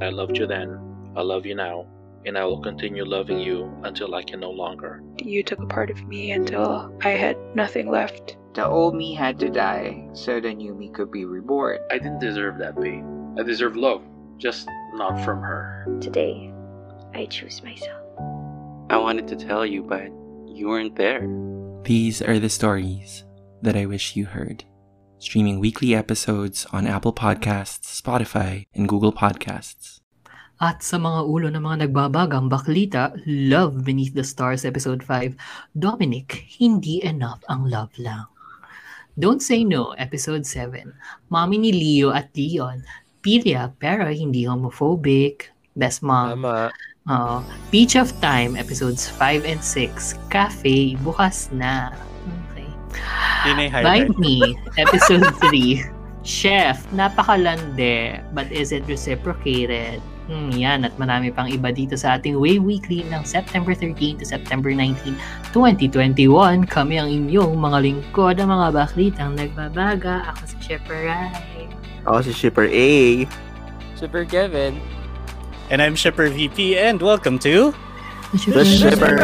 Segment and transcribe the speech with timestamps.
[0.00, 0.78] I loved you then,
[1.16, 1.86] I love you now,
[2.26, 5.02] and I will continue loving you until I can no longer.
[5.22, 8.36] You took a part of me until I had nothing left.
[8.54, 11.78] The old me had to die so the new me could be reborn.
[11.90, 13.36] I didn't deserve that pain.
[13.38, 14.02] I deserve love,
[14.38, 15.86] just not from her.
[16.00, 16.52] Today,
[17.14, 18.02] I choose myself.
[18.90, 20.08] I wanted to tell you, but
[20.46, 21.26] you weren't there.
[21.84, 23.24] These are the stories
[23.62, 24.64] that I wish you heard.
[25.24, 30.04] Streaming weekly episodes on Apple Podcasts, Spotify, and Google Podcasts.
[30.60, 35.32] At sa mga ulo ng mga nagbabagang baklita, Love Beneath the Stars Episode 5,
[35.80, 38.28] Dominic, hindi enough ang love lang.
[39.16, 40.92] Don't Say No, Episode 7,
[41.32, 42.84] Mommy ni Leo at Leon,
[43.24, 46.44] Pilya pero hindi homophobic, Best Mom.
[46.44, 46.68] Tama.
[47.08, 47.40] Uh,
[47.72, 51.96] Beach of Time, Episodes 5 and 6, Cafe, bukas na.
[53.44, 53.68] Yun.
[53.70, 55.84] Bite Me, Episode 3,
[56.24, 60.00] Chef, napakalande, but is it reciprocated?
[60.24, 64.24] Hmm, yan, at marami pang iba dito sa ating Way Weekly ng September 13 to
[64.24, 65.12] September 19,
[65.52, 66.64] 2021.
[66.64, 70.24] Kami ang inyong mga lingkod, ang mga baklitang nagbabaga.
[70.32, 71.68] Ako si Shepper Rai.
[72.08, 72.90] Ako si Shipper A.
[74.00, 74.80] Super Kevin.
[75.68, 77.76] And I'm Shipper VP and welcome to
[78.48, 79.20] The Shipper.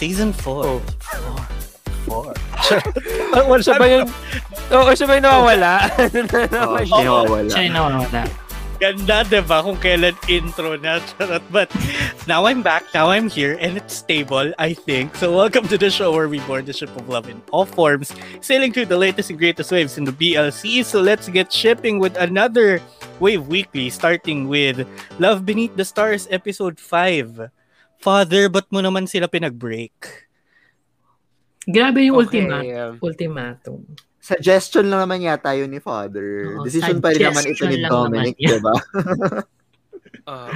[0.00, 0.64] Season 4.
[0.64, 0.80] Oh.
[2.08, 2.32] Four.
[3.36, 4.08] Oh, siya ba yung...
[4.72, 5.72] Oo, siya ba yung nawawala?
[6.56, 7.48] Oh, siya nawawala.
[7.52, 8.20] Siya yung nawawala.
[8.80, 9.60] Ganda, diba?
[9.60, 11.04] Kung kailan intro na.
[11.12, 11.44] Charot.
[11.52, 11.68] But
[12.24, 12.88] now I'm back.
[12.96, 13.60] Now I'm here.
[13.60, 15.20] And it's stable, I think.
[15.20, 18.08] So welcome to the show where we board the ship of love in all forms,
[18.40, 20.80] sailing through the latest and greatest waves in the BLC.
[20.80, 22.80] So let's get shipping with another
[23.20, 24.88] Wave Weekly, starting with
[25.20, 27.52] Love Beneath the Stars, Episode 5.
[28.00, 29.92] Father, ba't mo naman sila pinag-break?
[31.68, 33.78] Grabe yung Okay, ultima, um, ultimatum.
[34.16, 36.56] Suggestion lang naman yata yun ni Father.
[36.56, 38.56] Oo, Decision pa rin naman ito ni Dominic, yan.
[38.56, 38.74] diba?
[40.32, 40.48] ah,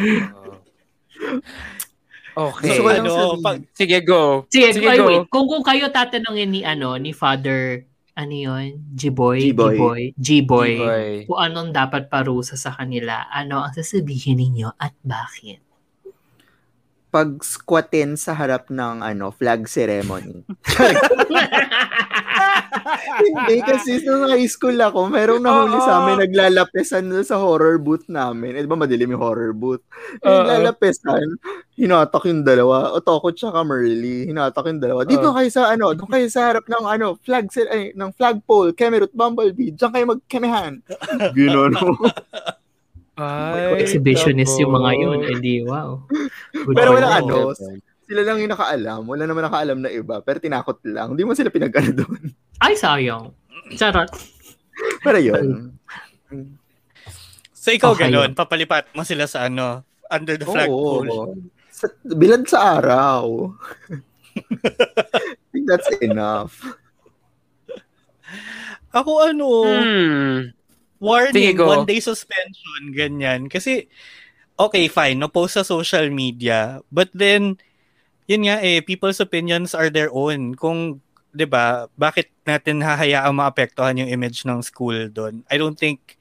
[2.48, 2.80] okay.
[2.80, 4.48] Lang ano, pag, Sige, go.
[4.48, 5.04] Sige, Sige, go.
[5.04, 5.28] wait.
[5.28, 7.84] Kung, kung kayo tatanungin ni, ano, ni Father,
[8.16, 8.80] ano yun?
[8.96, 9.52] G-Boy?
[9.52, 9.76] G-Boy.
[9.76, 10.00] G-Boy?
[10.16, 10.70] G-Boy.
[10.80, 11.08] G-Boy.
[11.28, 15.60] Kung anong dapat parusa sa kanila, ano ang sasabihin ninyo at bakit?
[17.14, 20.42] Pag squatin sa harap ng ano flag ceremony.
[23.24, 28.58] Hindi kasi nung high school ako, merong nahuli sa amin naglalapesan sa horror booth namin.
[28.58, 29.86] Eh, di ba madilim yung horror booth?
[30.20, 30.42] Eh, Oo.
[30.42, 31.38] Naglalapesan,
[31.78, 32.90] hinatak yung dalawa.
[32.98, 35.06] Otoko tsaka Merly, hinatak yung dalawa.
[35.06, 35.36] Dito Oo.
[35.38, 39.70] kayo sa ano, doon kayo sa harap ng ano, flag ay, ng flagpole, Kemerut Bumblebee.
[39.78, 40.72] Diyan kayo magkemehan.
[41.30, 41.72] Gano'n.
[43.14, 45.18] Ay, Exhibitionist yung mga yun.
[45.18, 45.28] nako.
[45.28, 45.90] Ay, di, wow.
[46.52, 47.18] Good Pero for wala them.
[47.22, 47.36] ano,
[48.04, 49.00] sila lang yung nakaalam.
[49.04, 50.18] Wala naman nakaalam na iba.
[50.18, 51.14] Pero tinakot lang.
[51.14, 52.20] Hindi mo sila pinag-ano doon.
[52.58, 53.30] Ay, sayang.
[53.72, 54.10] Charot.
[55.00, 55.70] Pero yun.
[57.54, 58.10] so ikaw Okay.
[58.10, 60.52] ganun, papalipat mo sila sa ano, under the Oo.
[60.52, 61.38] flagpole.
[61.70, 63.54] Sa, bilad sa araw.
[64.34, 66.58] I think that's enough.
[68.90, 70.38] Ako ano, Hmm.
[71.04, 73.52] Warning, one day suspension, ganyan.
[73.52, 73.86] Kasi,
[74.56, 76.80] okay, fine, no-post sa social media.
[76.88, 77.60] But then,
[78.24, 80.56] yun nga eh, people's opinions are their own.
[80.56, 81.04] Kung,
[81.34, 85.42] 'di ba bakit natin hahayaang maapektuhan yung image ng school doon?
[85.50, 86.16] I don't think,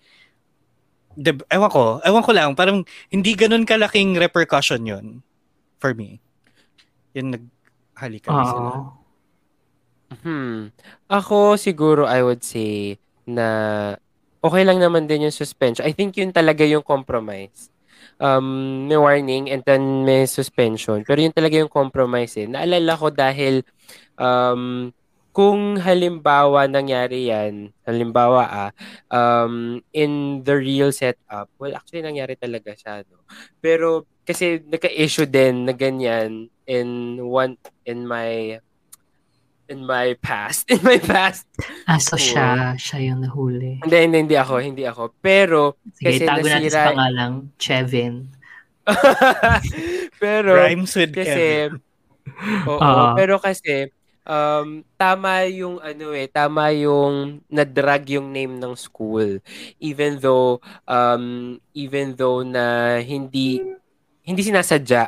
[1.14, 2.82] di, ewan ko, ewan ko lang, parang
[3.14, 5.22] hindi ganun kalaking repercussion yun
[5.78, 6.18] for me.
[7.14, 8.58] Yun naghalikan sila.
[8.58, 8.82] Oo.
[10.14, 10.70] Hmm.
[11.10, 13.98] Ako siguro I would say na
[14.44, 15.88] okay lang naman din yung suspension.
[15.88, 17.72] I think yun talaga yung compromise.
[18.20, 21.02] Um, may warning and then may suspension.
[21.08, 22.46] Pero yun talaga yung compromise eh.
[22.46, 23.64] Naalala ko dahil
[24.20, 24.92] um,
[25.34, 28.72] kung halimbawa nangyari yan, halimbawa ah,
[29.10, 33.02] um, in the real setup, well actually nangyari talaga siya.
[33.10, 33.26] No?
[33.58, 37.58] Pero kasi nagka-issue din na ganyan in one,
[37.90, 38.62] in my
[39.68, 40.68] in my past.
[40.74, 41.48] In my past.
[41.88, 42.26] Ah, so Cool.
[42.36, 43.80] siya, siya yung nahuli.
[43.80, 44.54] Hindi, hindi, hindi ako.
[44.60, 45.04] Hindi ako.
[45.18, 48.14] Pero, Sige, kasi tago natin sa nasira- pangalang Chevin.
[50.22, 51.70] pero, Rhymes with kasi, Kevin.
[52.68, 53.14] oo, Ah.
[53.16, 53.88] pero kasi,
[54.24, 59.40] um, tama yung ano eh, tama yung na-drag yung name ng school.
[59.80, 63.60] Even though, um, even though na hindi,
[64.22, 65.08] hindi sinasadya,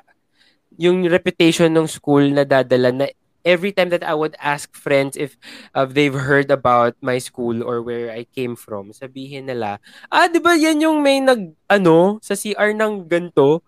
[0.75, 3.07] yung reputation ng school na dadala na
[3.45, 5.38] every time that I would ask friends if
[5.77, 9.77] uh, they've heard about my school or where I came from, sabihin nila,
[10.09, 13.62] ah, di ba yan yung may nag, ano, sa CR ng ganto?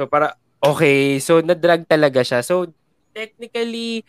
[0.00, 2.40] So, para, okay, so na-drag talaga siya.
[2.40, 2.72] So,
[3.12, 4.06] technically,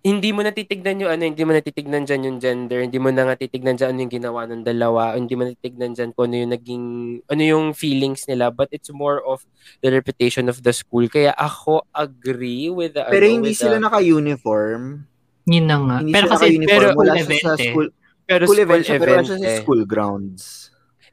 [0.00, 3.36] hindi mo natitignan yung ano, hindi mo natitignan dyan yung gender, hindi mo na nga
[3.36, 6.84] titignan dyan ano yung ginawa ng dalawa, hindi mo natitignan dyan kung ano yung naging,
[7.28, 9.44] ano yung feelings nila, but it's more of
[9.84, 11.04] the reputation of the school.
[11.04, 15.04] Kaya ako agree with the, Pero ano, hindi sila the, naka-uniform.
[15.44, 15.96] Yun na nga.
[16.00, 17.68] Hindi Pero kasi, pero wala event sa eh.
[17.68, 17.88] school.
[18.24, 19.60] pero school school event siya, pero wala siya sa eh.
[19.60, 20.42] school grounds.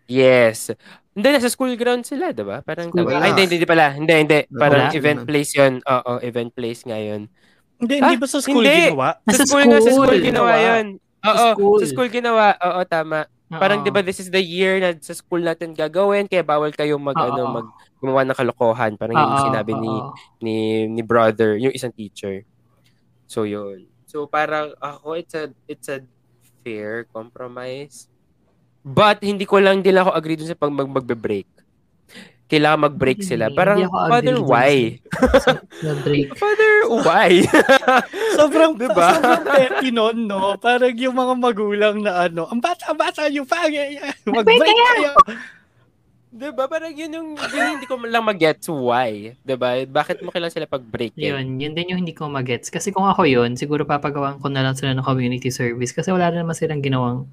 [0.08, 0.72] Yes.
[1.12, 2.64] Hindi, nasa school ground sila, di ba?
[2.64, 3.20] Parang, School tama.
[3.20, 3.92] Ay, hindi, hindi pala.
[3.92, 4.40] Hindi, hindi.
[4.54, 4.96] Parang Wala.
[4.96, 5.82] event place yun.
[5.84, 7.28] Oo, event place nga yun.
[7.78, 8.90] Hindi, Ah, hindi ba sa school hindi.
[8.90, 9.08] ginawa?
[9.24, 10.18] Sa school, nga, sa school school.
[10.20, 10.68] ginawa Ginawa.
[10.68, 10.86] yun.
[11.20, 11.78] Oo, school.
[11.78, 12.46] sa school ginawa.
[12.58, 13.20] Oo, tama.
[13.48, 13.84] Parang Oo.
[13.84, 17.16] 'di ba this is the year na sa school natin gagawin kaya bawal kayong mag
[17.16, 17.32] Oo.
[17.32, 19.94] ano mag gumawa ng kalokohan parang yung Oo, sinabi ni
[20.44, 22.44] ni ni brother yung isang teacher.
[23.24, 23.88] So yun.
[24.04, 26.04] So parang ako it's a it's a
[26.60, 28.12] fair compromise.
[28.84, 31.48] But hindi ko lang din ako agree dun sa pag mag magbe-break.
[32.48, 33.52] Kailangan mag-break sila.
[33.52, 33.80] Hindi, Parang,
[34.12, 35.04] father, why?
[36.40, 36.74] Father,
[37.08, 37.32] why?
[38.40, 39.08] Sobrang, Diba?
[39.20, 40.56] sobrang petty nun, no?
[40.56, 44.00] Parang yung mga magulang na ano, ang bata-bata yung pangay.
[44.24, 45.12] Mag-break kayo.
[46.32, 46.72] Diba?
[46.72, 49.36] Parang yun yung, yun hindi ko lang mag-gets why.
[49.44, 49.84] Diba?
[49.84, 51.36] Bakit mo kailangan sila pag-break eh?
[51.36, 52.72] Yun, yun din yung hindi ko magets.
[52.72, 56.32] Kasi kung ako yun, siguro papagawan ko na lang sila ng community service kasi wala
[56.32, 57.28] rin naman silang ginawang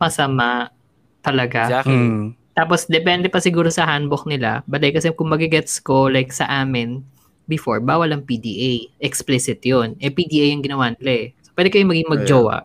[0.00, 0.72] masama
[1.20, 1.68] talaga.
[1.68, 1.96] Exactly.
[1.96, 2.28] Hmm.
[2.54, 4.62] Tapos, depende pa siguro sa handbook nila.
[4.70, 7.02] Balay kasi kung magigets ko, like sa amin,
[7.50, 8.88] before, bawal ang PDA.
[9.02, 9.98] Explicit yun.
[9.98, 11.26] Eh, PDA yung ginawa nila eh.
[11.42, 12.64] So, pwede kayong maging magjowa.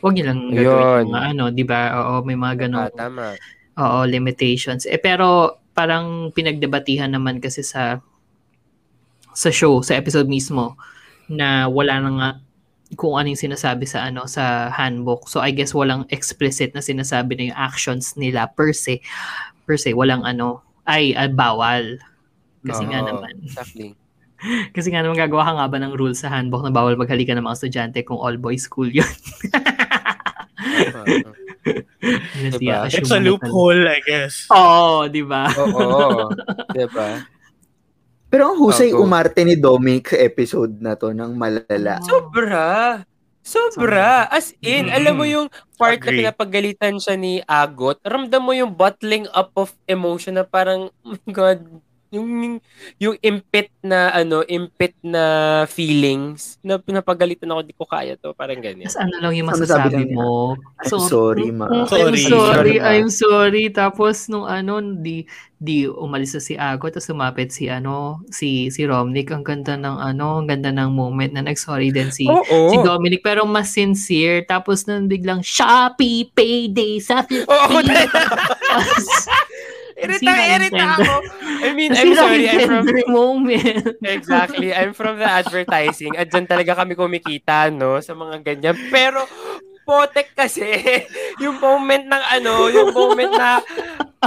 [0.00, 1.00] Huwag niyo lang gagawin Yun.
[1.04, 1.80] yung mga ano, di ba?
[2.00, 2.88] Oo, may mga ganun.
[2.88, 3.36] Ah, tama.
[3.76, 4.88] Oo, limitations.
[4.88, 8.00] Eh, pero parang pinagdebatihan naman kasi sa
[9.36, 10.74] sa show, sa episode mismo,
[11.30, 12.30] na wala na nga
[12.98, 15.30] kung ano yung sinasabi sa ano sa handbook.
[15.30, 18.98] So I guess walang explicit na sinasabi na yung actions nila per se.
[19.66, 22.02] Per se, walang ano, ay, ah, bawal.
[22.66, 23.34] Kasi nga Oo, naman.
[23.46, 23.94] Exactly.
[24.76, 27.44] Kasi nga naman gagawa ka nga ba ng rules sa handbook na bawal maghalikan ng
[27.44, 29.06] mga estudyante kung all boys school yun.
[32.56, 32.88] Diba?
[32.88, 34.48] It's a loophole, I guess.
[34.48, 35.52] Oo, di ba?
[35.60, 36.32] Oo.
[36.72, 37.20] diba?
[38.30, 39.02] Pero ang husay Ako.
[39.02, 41.98] umarte ni Dominic sa episode na to ng malala.
[42.06, 43.02] Sobra.
[43.42, 44.30] Sobra.
[44.30, 44.96] As in, Mm-mm.
[44.96, 46.22] alam mo yung part Agree.
[46.22, 51.18] na pinapagalitan siya ni Agot, ramdam mo yung bottling up of emotion na parang, oh
[51.26, 51.66] my God,
[52.10, 52.58] yung,
[52.98, 55.22] yung impit na, ano, impit na
[55.66, 58.34] feelings na pinapagalitan ako, di ko kaya to.
[58.34, 58.90] Parang ganyan.
[58.90, 60.14] Tapos ano lang yung Ano sabi masasabi niya?
[60.18, 60.30] mo.
[60.82, 61.66] I'm sorry, ma.
[61.86, 62.02] Sorry.
[62.02, 62.84] I'm sorry, Sorry, ma.
[62.90, 63.64] I'm sorry.
[63.70, 65.22] Tapos nung ano, di,
[65.54, 69.30] di umalis na si Ago, tapos sumapit si ano, si si Romnick.
[69.30, 72.72] Ang ganda ng ano, ang ganda ng moment na nag-sorry din si Oo.
[72.72, 77.78] si Dominic pero mas sincere tapos nang biglang Shopee payday sa 50 Oo,
[78.70, 79.06] Tapos,
[80.00, 81.14] Irita, irita ako.
[81.60, 82.48] I mean, I'm sorry.
[82.48, 84.00] I'm from, moment.
[84.00, 84.72] Exactly.
[84.78, 86.16] I'm from the advertising.
[86.16, 88.00] At dyan talaga kami kumikita, no?
[88.00, 88.76] Sa mga ganyan.
[88.88, 89.28] Pero,
[89.84, 90.64] potek kasi,
[91.44, 93.60] yung moment ng ano, yung moment na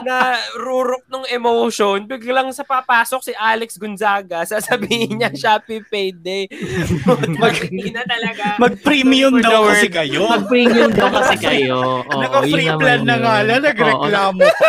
[0.02, 6.50] na rurok ng emotion, biglang sa papasok si Alex Gonzaga, sasabihin niya Shopee Payday.
[7.42, 8.58] Mag- na talaga.
[8.58, 9.94] Mag-premium daw the kasi word.
[9.94, 10.22] kayo.
[10.26, 11.78] Mag-premium daw kasi kayo.
[12.10, 14.68] Oo, Naka-free plan na nga lang, nagreklamo ka.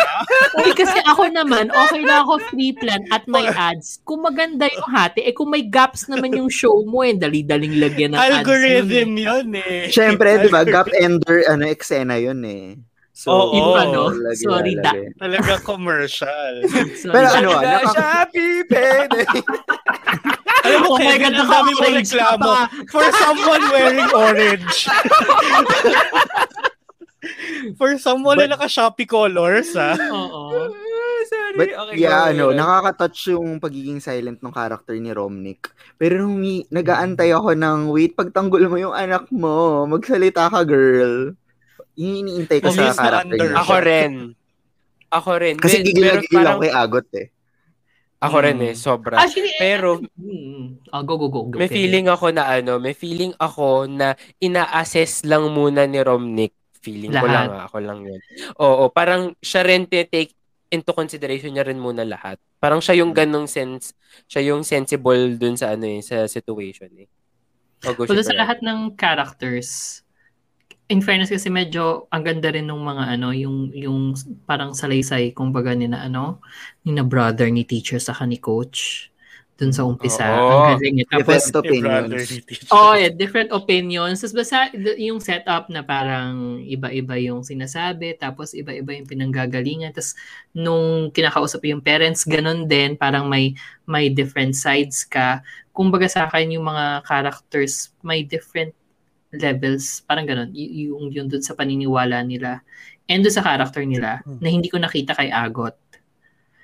[0.61, 4.05] Uy, kasi ako naman, okay na ako free plan at may ads.
[4.05, 8.13] Kung maganda yung hati, eh kung may gaps naman yung show mo, eh, dali-daling lagyan
[8.13, 8.45] ng ads.
[8.45, 9.89] Algorithm yun eh.
[9.89, 12.77] Siyempre, di ba, gap ender, ano, eksena yun eh.
[13.15, 13.55] So, Oo.
[13.55, 14.91] Yung ano, lagi sorry, da.
[14.91, 15.07] lalagay.
[15.15, 16.53] Talaga commercial.
[17.15, 19.25] Pero ano, ah, Talaga, nakaka- Shopee Payday.
[20.65, 22.51] Alam mo, Oh my Kevin, God, ang dami mo reklamo.
[22.91, 24.77] For someone wearing orange.
[27.79, 29.95] For someone na naka-Shopee colors, ha?
[29.97, 30.69] Oo.
[31.25, 31.57] Sorry.
[31.57, 35.71] But Okay, yeah, ano, nakaka-touch yung pagiging silent ng character ni Romnick.
[35.95, 36.37] Pero nung
[36.69, 41.33] nag-aantay ako ng, wait, pagtanggol mo yung anak mo, magsalita ka, girl.
[41.95, 43.57] Yun yung iniintay ko sa character under niya.
[43.57, 44.13] Ako rin.
[45.07, 45.55] Ako rin.
[45.55, 47.27] Kasi Di- gigil na pero gigil parang- ako kay Agot eh.
[48.15, 48.65] Ako rin Mm.
[48.65, 49.15] eh, sobra.
[49.17, 51.41] Actually, eh, Pero mm, oh, go, go, go.
[51.45, 56.55] go may feeling ako na ano, may feeling ako na ina-assess lang muna ni Romnick.
[56.79, 57.35] Feeling ko Lahat.
[57.35, 58.21] lang, ah, ako lang yun.
[58.57, 60.31] Oo, parang siya rin take
[60.69, 62.37] into consideration niya rin muna lahat.
[62.57, 63.93] Parang siya yung ganong sense,
[64.25, 67.09] siya yung sensible dun sa ano eh, sa situation eh.
[67.81, 70.01] Pero sa lahat ng characters,
[70.85, 74.13] in fairness kasi medyo ang ganda rin ng mga ano, yung yung
[74.45, 76.41] parang salaysay kumbaga ni na ano,
[76.85, 79.09] ni na brother ni teacher sa ni coach
[79.55, 80.27] dun sa umpisa.
[80.35, 80.75] Oo.
[80.75, 81.07] Ang galing niya.
[81.07, 82.27] Tapos, Different opinions.
[82.75, 84.19] Oh, yeah, different opinions.
[84.19, 84.67] Tapos basta
[84.99, 89.95] yung setup na parang iba-iba yung sinasabi, tapos iba-iba yung pinanggagalingan.
[89.95, 90.19] Tapos
[90.51, 93.55] nung kinakausap yung parents, ganun din, parang may
[93.87, 95.39] may different sides ka.
[95.71, 98.75] Kumbaga sa akin yung mga characters may different
[99.37, 100.49] levels, parang ganun.
[100.51, 102.61] Y- yung yung dun sa paniniwala nila
[103.05, 105.77] and dun sa character nila na hindi ko nakita kay Agot.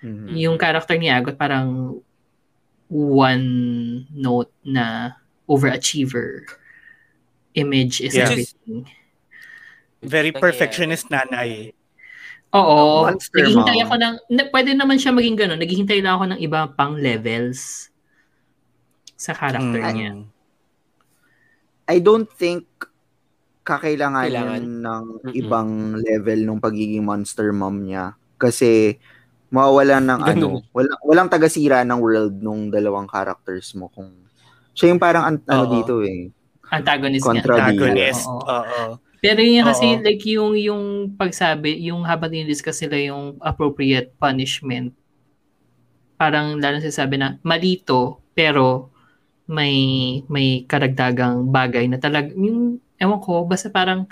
[0.02, 0.34] Mhm.
[0.36, 2.00] Yung character ni Agot parang
[2.90, 3.46] one
[4.12, 6.44] note na overachiever
[7.54, 8.28] image is Yeah.
[8.28, 8.88] everything.
[10.02, 11.72] Very perfectionist nanay.
[12.52, 13.08] Oo.
[13.08, 13.86] Monster naghihintay mom.
[13.86, 15.60] ako ng, na, pwede naman siya maging ganun.
[15.60, 17.88] Naghihintay lang ako ng iba pang levels
[19.16, 19.94] sa character Mm.
[19.96, 20.12] niya.
[21.86, 22.66] I don't think
[23.62, 24.64] kakailanganin Kailangan.
[24.82, 25.34] ng Mm-mm.
[25.38, 28.18] ibang level nung pagiging monster mom niya.
[28.36, 28.98] Kasi
[29.54, 30.74] mawawala ng ano, Ganun.
[30.74, 34.10] walang, walang tagasira ng world nung dalawang characters mo kung
[34.74, 36.32] siya yung parang an- ano dito eh.
[36.72, 37.28] Antagonist.
[37.28, 37.44] Bida.
[37.44, 38.24] Antagonist.
[38.26, 38.40] Oo.
[38.48, 38.84] Oo.
[39.22, 40.02] Pero yun kasi Oo.
[40.02, 40.84] like yung yung
[41.14, 44.96] pagsabi, yung habang dinidiscuss sila yung appropriate punishment,
[46.16, 48.90] parang lalo sabi na malito pero
[49.52, 49.76] may
[50.32, 54.08] may karagdagang bagay na talag yung ewan ko basta parang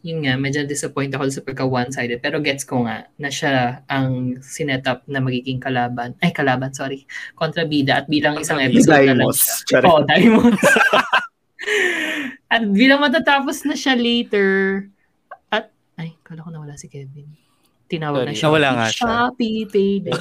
[0.00, 2.24] yun nga medyo disappoint ako sa pagka one-sided.
[2.24, 7.04] Pero gets ko nga na siya ang sinetup na magiging kalaban ay kalaban sorry
[7.36, 9.84] kontrabida at bilang isang episode na lang siya.
[9.84, 10.56] Oh Daimos.
[12.50, 14.82] At bilang matatapos na siya later
[15.54, 17.30] at ay kala ko nawala si Kevin
[17.90, 18.38] tinawag na Sorry.
[18.38, 19.02] siya Nawala nga siya.
[19.02, 20.14] Shopee payday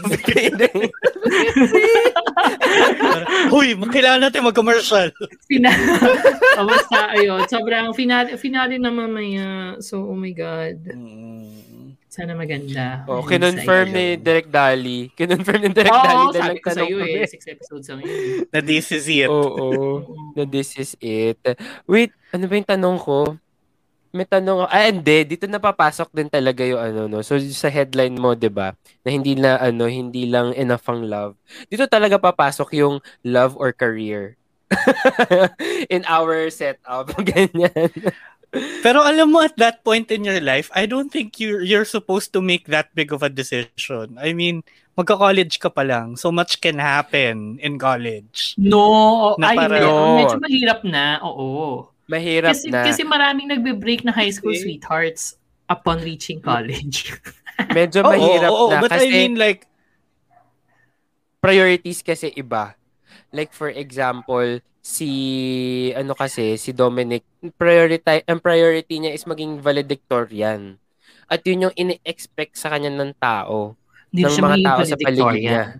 [3.51, 5.13] Uy, kailangan natin mag-commercial.
[5.45, 5.73] Fina-
[6.57, 7.45] oh, basta, ayun.
[7.45, 9.47] Sobrang finale, finale na mamaya.
[9.79, 10.77] So, oh my God.
[12.09, 13.05] Sana maganda.
[13.05, 15.13] Oh, kinonfirm ni Direk Dali.
[15.13, 17.13] Kinonfirm ni Direk Oo, Dali na sabi ko nagtanong sa'yo kami.
[17.15, 17.27] eh.
[17.29, 18.17] Six episodes lang yun.
[18.49, 19.29] Na this is it.
[19.29, 19.67] Oo.
[20.33, 21.37] na this is it.
[21.85, 23.37] Wait, ano ba yung tanong ko?
[24.09, 27.21] May tanong ah hindi, dito napapasok din talaga yung ano no.
[27.21, 28.73] So sa headline mo, 'di ba?
[29.05, 31.37] Na hindi na ano, hindi lang enough ang love.
[31.69, 34.33] Dito talaga papasok yung love or career.
[35.93, 37.89] In our setup, ganyan.
[38.81, 42.33] Pero alam mo, at that point in your life, I don't think you're, you're supposed
[42.33, 44.17] to make that big of a decision.
[44.17, 44.65] I mean,
[44.97, 46.17] magka-college ka pa lang.
[46.17, 48.57] So much can happen in college.
[48.57, 50.17] No, Na ay, para- No.
[50.17, 51.21] medyo mahirap na.
[51.21, 51.93] Oo.
[52.09, 52.81] Mahirap Kasi, na.
[52.81, 55.37] kasi maraming nagbe-break na high school sweethearts
[55.69, 57.13] upon reaching college.
[57.77, 59.69] Medyo Oo, mahirap oo, na but kasi I mean like,
[61.37, 62.73] priorities kasi iba.
[63.29, 65.11] Like for example, si
[65.93, 67.21] ano kasi si Dominic
[67.61, 70.81] priority ang priority niya is maging valedictorian.
[71.29, 73.77] At yun yung ini-expect sa kanya ng tao.
[74.09, 75.77] Hindi ng mga tao sa paligid niya.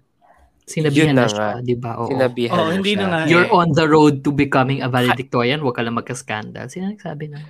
[0.69, 1.97] Sinabihan na, na siya, di ba?
[1.97, 2.13] Oo.
[2.13, 3.01] Sinabihan oh, na hindi siya.
[3.01, 3.19] na nga.
[3.25, 3.57] You're eh.
[3.57, 5.65] on the road to becoming a valedictorian.
[5.65, 6.69] Huwag ka lang magka-scandal.
[6.69, 7.41] Sino nagsabi na?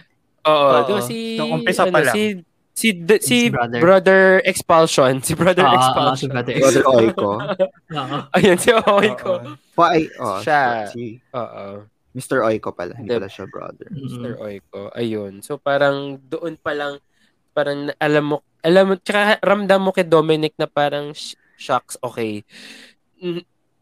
[0.47, 1.03] Oo, Oo.
[1.03, 2.15] si Nung umpisa pa ano, lang.
[2.15, 2.23] si
[2.71, 3.79] si d- si Si brother.
[3.83, 4.23] brother.
[4.47, 6.15] expulsion, si brother ah, expulsion.
[6.15, 6.53] si brother.
[6.55, 7.31] Brother Oiko.
[7.99, 8.17] Oo.
[8.39, 9.33] Ayun si Oiko.
[9.75, 10.87] Pa, oh, Siya.
[10.87, 11.83] Si Oo.
[12.15, 12.39] Mr.
[12.47, 12.95] Oiko pala.
[12.95, 13.87] Hindi pala siya brother.
[13.91, 14.31] Mr.
[14.39, 14.45] Mm.
[14.47, 14.81] Oiko.
[14.95, 15.33] Ayun.
[15.43, 17.03] So parang doon pa lang
[17.51, 22.47] parang alam mo alam mo tsaka ramdam mo kay Dominic na parang sh- shocks okay.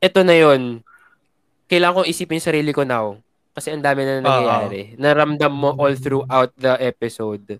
[0.01, 0.82] Ito na 'yon.
[1.67, 3.20] Kailangan kong isipin sarili ko now.
[3.58, 4.94] Kasi ang dami na nangyayari.
[5.01, 7.58] Naramdam mo all throughout the episode.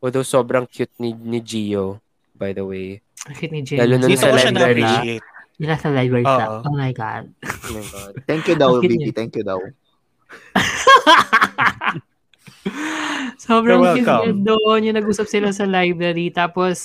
[0.00, 2.00] Although sobrang cute ni, ni Gio,
[2.32, 3.04] by the way.
[3.28, 3.80] Bakit ni Jane?
[3.84, 5.20] Lalo nun sa library.
[5.60, 6.64] Yung nasa library siya.
[6.64, 7.28] Oh my God.
[7.44, 8.12] Oh my God.
[8.26, 9.12] Thank you daw, Vicky.
[9.12, 9.60] Thank you daw.
[13.46, 14.80] Sobrang cute doon.
[14.84, 16.30] Yung nag-usap sila sa library.
[16.30, 16.78] Tapos,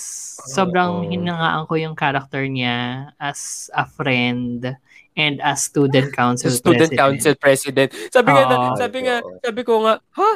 [0.50, 1.08] sobrang Oo.
[1.08, 4.66] hinangaan ko yung character niya as a friend
[5.14, 6.98] and as student council student president.
[6.98, 7.88] council president.
[8.08, 8.76] Sabi nga, na, Oo.
[8.78, 10.32] sabi nga, sabi ko nga, ha?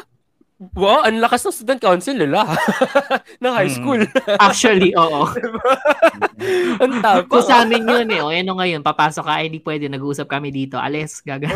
[0.72, 2.46] Wow, ang lakas ng student council nila.
[3.42, 3.76] ng high Mm.
[3.76, 4.00] school.
[4.46, 5.26] Actually, oo.
[6.78, 7.26] ang tapos.
[7.28, 8.22] Kung sa amin yun eh.
[8.22, 10.78] O ano ngayon, papasok ka, hindi pwede, nag-uusap kami dito.
[10.78, 11.50] Alis, gaga.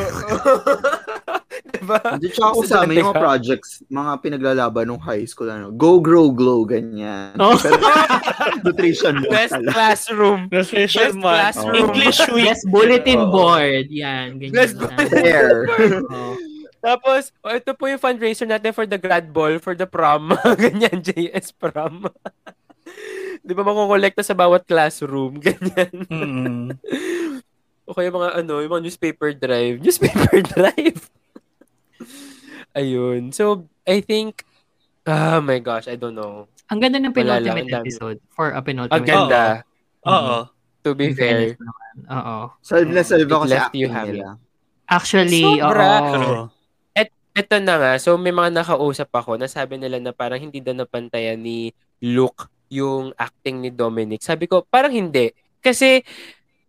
[1.88, 1.99] Diba?
[2.21, 5.97] Hindi tsaka ako sa amin yung mga projects, mga pinaglalaban nung high school, ano, go,
[5.97, 7.33] grow, glow, ganyan.
[7.40, 7.57] Oh.
[7.57, 7.80] Pero,
[8.68, 9.71] nutrition Best pala.
[9.73, 10.40] classroom.
[10.52, 11.33] Nutrition Best month.
[11.33, 11.88] classroom.
[11.97, 12.45] English week.
[12.45, 13.88] Yes, bulletin board.
[13.88, 14.52] Yan, ganyan.
[14.52, 14.76] Best.
[15.09, 15.64] There.
[16.12, 16.37] Oo.
[16.78, 20.30] Tapos, oh, ito po yung fundraiser natin for the grad ball, for the prom.
[20.62, 22.07] Ganyan, JS prom.
[23.42, 25.42] Di ba makukolekta sa bawat classroom?
[25.42, 25.90] Ganyan.
[26.07, 26.78] Mm.
[27.88, 29.83] o kaya mga ano, yung mga newspaper drive.
[29.83, 31.02] Newspaper drive.
[32.76, 33.32] Ayun.
[33.32, 34.44] So, I think,
[35.08, 36.48] oh my gosh, I don't know.
[36.68, 39.64] Ang ganda ng penultimate episode for a penultimate Ang ganda.
[40.04, 40.37] Oo.
[40.84, 41.56] To be In fair.
[42.12, 42.37] Oo.
[42.60, 44.37] Solve na solve ako sa left you acting nila.
[44.88, 45.88] Actually, Sobra.
[46.00, 46.32] oo.
[46.92, 50.76] Et, eto na nga, so may mga nakausap ako, nasabi nila na parang hindi daw
[50.76, 51.72] napantayan ni
[52.04, 54.20] Luke yung acting ni Dominic.
[54.20, 55.32] Sabi ko, parang hindi.
[55.64, 56.04] Kasi,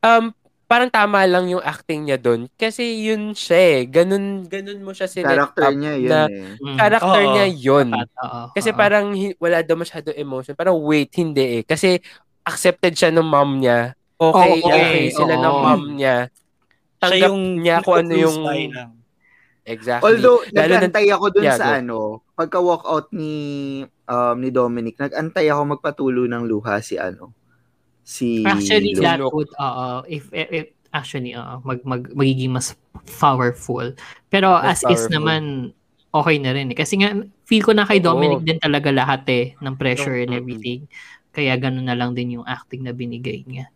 [0.03, 0.31] um,
[0.69, 2.45] parang tama lang yung acting niya doon.
[2.53, 3.79] Kasi yun siya eh.
[3.89, 6.61] Ganun, ganun mo siya sinet Character up niya yun na eh.
[6.61, 6.77] Mm.
[6.77, 7.31] character Oo.
[7.33, 7.87] niya yun.
[8.53, 10.53] Kasi parang hi- wala daw masyado emotion.
[10.53, 11.63] Parang wait, hindi eh.
[11.65, 11.97] Kasi
[12.45, 13.97] accepted siya ng mom niya.
[14.21, 15.17] Okay, Oo, okay oo.
[15.17, 16.29] sila ng mom niya.
[16.29, 18.37] Siya Tanggap yung niya kung ano yung...
[18.69, 18.91] lang.
[19.69, 20.05] Exactly.
[20.05, 21.77] Although, Lalo nag-antay ako dun Yeah, sa go.
[21.77, 21.97] ano,
[22.33, 23.33] pagka walk out ni
[24.09, 27.29] um, ni Dominic, nag-antay ako magpatulo ng luha si ano,
[28.09, 29.05] si Actually, Luke.
[29.05, 32.73] that would, oo, if, if, if- actually, oo, mag, mag, magiging mas
[33.21, 33.93] powerful.
[34.33, 35.13] Pero Mas as is powerful.
[35.13, 35.41] naman,
[36.09, 36.77] okay na rin eh.
[36.77, 37.13] Kasi nga,
[37.45, 38.01] feel ko na kay.
[38.01, 40.89] Dominic din talaga lahat eh, ng pressure and everything.
[41.29, 43.69] Kaya ganun na lang din yung acting na binigay niya.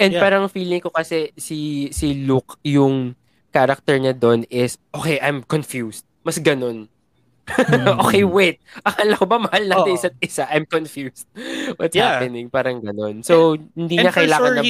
[0.00, 0.22] And Yeah.
[0.24, 3.12] parang feeling ko kasi si si Luke, yung
[3.52, 6.08] character niya doon is, okay, I'm confused.
[6.24, 6.88] Mas ganun.
[7.42, 7.98] Mm.
[7.98, 8.62] okay, wait.
[8.86, 9.98] Akala ko ba mahal natin Oo.
[9.98, 10.46] isa't isa?
[10.46, 11.26] I'm confused.
[11.80, 12.20] What's Yeah.
[12.20, 12.50] happening?
[12.50, 13.24] Parang ganun.
[13.24, 14.68] So, hindi and niya for kailangan sure ng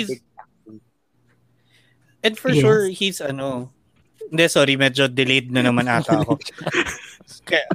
[2.23, 2.63] And for Yes.
[2.63, 3.75] sure, he's ano,
[4.31, 6.39] hindi, sorry, medyo delayed na naman ata ako.
[7.51, 7.67] Kaya,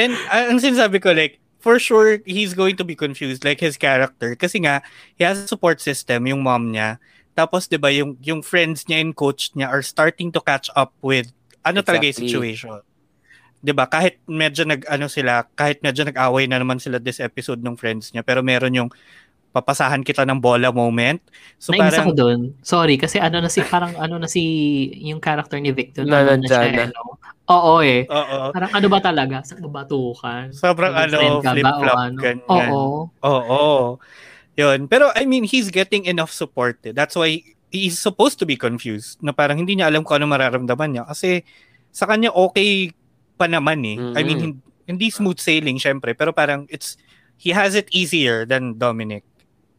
[0.00, 3.76] and uh, ang sinasabi ko, like, for sure, he's going to be confused, like his
[3.76, 4.34] character.
[4.36, 4.80] Kasi nga,
[5.16, 6.96] he has a support system, yung mom niya.
[7.36, 10.96] Tapos, di ba, yung, yung friends niya and coach niya are starting to catch up
[11.04, 11.32] with
[11.64, 12.28] ano talaga yung Exactly.
[12.28, 12.80] situation.
[13.64, 13.88] 'Di ba?
[13.88, 18.12] Kahit medyo nag ano sila, kahit medyo nag-away na naman sila this episode ng friends
[18.12, 18.90] niya, pero meron yung
[19.54, 21.22] papasahan kita ng bola moment.
[21.62, 22.40] So Nainis parang ako doon.
[22.60, 24.42] Sorry, kasi ano na si, parang ano na si,
[24.98, 26.02] yung character ni Victor.
[26.02, 26.84] Na ano siya, na.
[26.90, 27.00] ano.
[27.54, 28.02] Oo eh.
[28.10, 28.50] Oo.
[28.50, 29.46] Parang ano ba talaga?
[29.62, 30.50] Mo batukan?
[30.50, 32.18] Sobrang ano, flip-flop, ano?
[32.18, 32.68] ganyan.
[32.74, 33.14] Oo.
[33.22, 33.62] Oo.
[34.58, 34.90] Yun.
[34.90, 36.82] Pero I mean, he's getting enough support.
[36.82, 36.90] Eh.
[36.90, 37.38] That's why
[37.70, 39.22] he's supposed to be confused.
[39.22, 41.04] Na parang hindi niya alam kung ano mararamdaman niya.
[41.06, 41.46] Kasi
[41.94, 42.90] sa kanya okay
[43.34, 43.96] pa naman eh.
[44.14, 46.12] I mean, hin- hindi smooth sailing syempre.
[46.12, 46.94] Pero parang it's,
[47.36, 49.24] he has it easier than Dominic.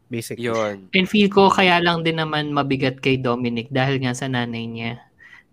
[0.06, 0.46] Basically.
[0.46, 0.94] Yun.
[0.94, 5.02] And feel ko kaya lang din naman mabigat kay Dominic dahil nga sa nanay niya.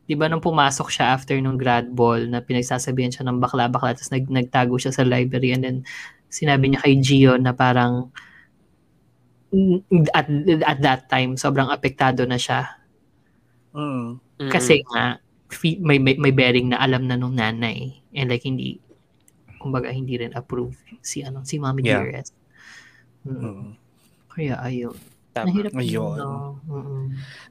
[0.05, 4.12] 'Di ba nung pumasok siya after nung grad ball na pinagsasabihan siya ng bakla-bakla tapos
[4.12, 5.79] nag nagtago siya sa library and then
[6.29, 8.12] sinabi niya kay Gio na parang
[9.55, 10.27] mm, at
[10.67, 12.77] at that time sobrang apektado na siya
[13.73, 14.21] Mm.
[14.53, 15.17] kasi nga
[15.81, 18.81] may, may may bearing na alam na nung nanay and like hindi
[19.61, 22.03] kumbaga hindi rin approve si ano si Mommy Yeah.
[22.03, 22.35] Dearest.
[23.23, 23.38] Mm.
[23.38, 23.69] Mm.
[24.33, 24.97] Kaya ayun.
[25.33, 25.49] Tama.
[25.49, 26.17] Nahirap Ayun.
[26.21, 26.31] no?
[26.69, 27.05] Mm-mm.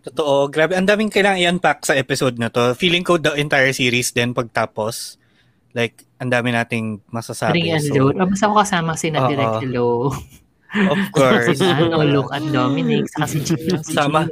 [0.06, 0.54] Totoo.
[0.54, 0.78] Grabe.
[0.78, 2.78] Ang daming kailangan i-unpack sa episode na to.
[2.78, 5.18] Feeling ko the entire series din pagtapos.
[5.74, 7.58] Like, ang dami nating masasabi.
[7.58, 8.22] Ring and So, load.
[8.22, 9.26] Ah, basta ako kasama si na.
[9.26, 10.14] Direct Hello.
[10.94, 11.58] of course.
[11.58, 13.10] si ano, Look at Dominic.
[13.18, 13.58] Saka si Gio.
[13.82, 14.30] Si Sama.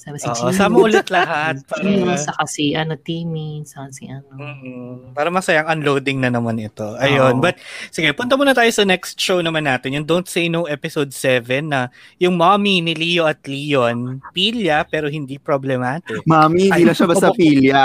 [0.00, 1.60] Sama si Oo, sama ulit lahat.
[1.68, 3.60] Para, Saka si ano, Timmy.
[3.68, 4.24] Saka si ano.
[4.32, 6.96] Mm, para masayang unloading na naman ito.
[6.96, 7.36] Ayun.
[7.36, 7.44] Oo.
[7.44, 7.60] But,
[7.92, 10.00] sige, punta muna tayo sa next show naman natin.
[10.00, 15.12] Yung Don't Say No episode 7 na yung mommy ni Leo at Leon, pilya pero
[15.12, 16.24] hindi problematic.
[16.24, 17.84] Mami, hindi na siya basta pilya.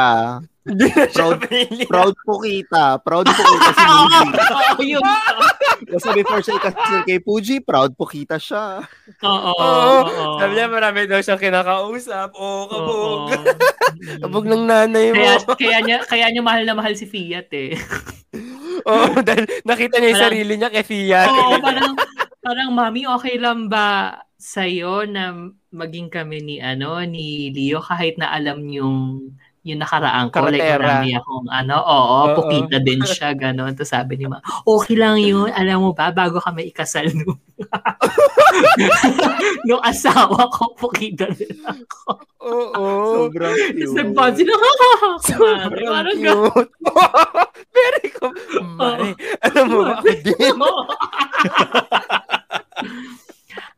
[1.13, 1.45] Proud,
[1.85, 2.97] proud po kita.
[3.03, 3.85] Proud po kita si
[4.95, 5.03] yun.
[5.83, 8.81] Kasi before siya ikasal kay Puji, proud po kita siya.
[9.21, 9.51] Oo.
[9.51, 9.99] Oo.
[10.05, 10.37] oo.
[10.39, 12.31] Sabi niya marami daw siyang kinakausap.
[12.31, 12.95] Oo, kabog.
[12.95, 13.27] Oo.
[14.23, 15.19] kabog ng nanay mo.
[15.19, 17.75] Kaya, kaya, niya, kaya niya mahal na mahal si Fiat eh.
[18.89, 21.27] Oo, dahil nakita niya yung Parang- sarili niya kay Fiat.
[21.27, 21.91] Oo, parang,
[22.39, 25.33] parang, mami, okay lang ba sa'yo na
[25.71, 29.31] maging kami ni, ano, ni Leo kahit na alam yung
[29.65, 30.77] yung nakaraan ko, like Karatera.
[30.77, 32.33] marami akong ano, oo, Oo.
[32.37, 33.73] pukita din siya, gano'n.
[33.73, 37.37] Tapos sabi ni ma, okay lang yun, alam mo ba, bago kami ikasal nung,
[39.67, 42.19] nung asawa ko, pukita din ako.
[42.45, 42.85] Oo.
[43.25, 43.95] Sobrang Tapos cute.
[43.97, 46.53] nag-bond sila, kumari, Sobrang parang gano'n.
[46.53, 46.71] cute.
[47.75, 48.33] Very cool.
[48.77, 49.09] Mare,
[49.41, 50.53] alam mo ba ako din?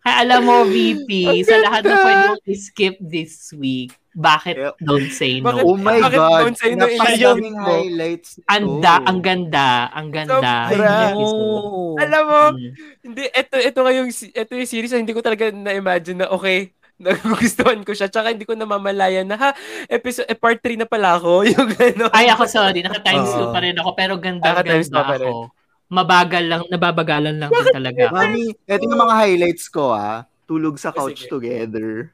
[0.08, 1.10] Kaya alam mo, VP,
[1.44, 2.00] sa lahat na ganda.
[2.02, 4.72] pwede mong skip this week, bakit Yeah.
[4.80, 5.52] don't say no?
[5.52, 6.40] Bakit- Oh my Bakit God.
[6.42, 8.30] don't say no, Napakadaming highlights.
[8.48, 10.72] Anda, ang ganda, ang ganda.
[10.72, 10.96] Sobra.
[11.12, 11.98] Episode.
[12.00, 12.72] Alam mo, Mm.
[13.04, 16.72] hindi, ito, ito nga yung, ito yung series na hindi ko talaga na-imagine na okay,
[17.04, 18.08] nagugustuhan ko siya.
[18.08, 19.52] Tsaka hindi ko namamalayan na, ha,
[19.86, 21.44] episode, eh, part 3 na pala ako.
[21.52, 22.10] Yung ano.
[22.10, 23.28] Ay, ako sorry, naka-times.
[23.30, 25.36] 2 pa rin ako, pero ganda, Naka-times ganda pa rin.
[25.88, 28.12] Mabagal lang, nababagalan lang din talaga.
[28.12, 30.28] Mami, ito yung mga highlights ko ah.
[30.48, 31.32] Tulog sa couch Sige.
[31.32, 32.12] together.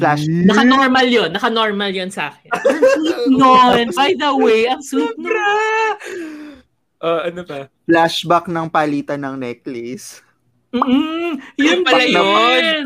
[0.00, 0.24] Flash.
[0.28, 1.28] Naka-normal yun.
[1.28, 2.48] Naka-normal yun sa akin.
[2.56, 3.86] Ang sweet nun.
[3.92, 5.92] By the way, ang sweet nun.
[7.02, 7.68] Uh, ano pa?
[7.84, 10.24] Flashback ng palitan ng necklace.
[10.72, 12.84] Mm, yun pala pa yun.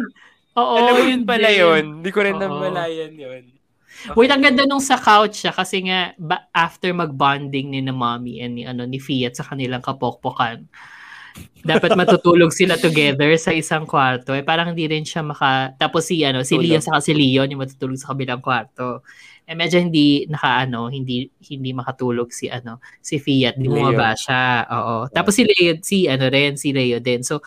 [0.58, 1.84] Oo, Alam mo yun pala yun.
[2.02, 3.55] Hindi ko rin namalayan yun.
[4.14, 8.40] Wait, ang ganda nung sa couch siya kasi nga ba, after mag-bonding ni na mommy
[8.42, 10.68] and ni ano ni Fiat sa kanilang kapokpokan.
[11.66, 14.32] Dapat matutulog sila together sa isang kwarto.
[14.32, 16.56] Eh parang hindi rin siya maka tapos si ano si.
[16.56, 19.04] Leon sa si Leon yung matutulog sa kabilang kwarto.
[19.46, 23.78] Eh medyo hindi naka ano, hindi hindi makatulog si ano si Fiat, di Leo.
[23.78, 24.66] bumaba siya.
[24.70, 24.96] Oo.
[25.12, 27.22] Tapos si Leo si ano rin si Leo din.
[27.22, 27.44] So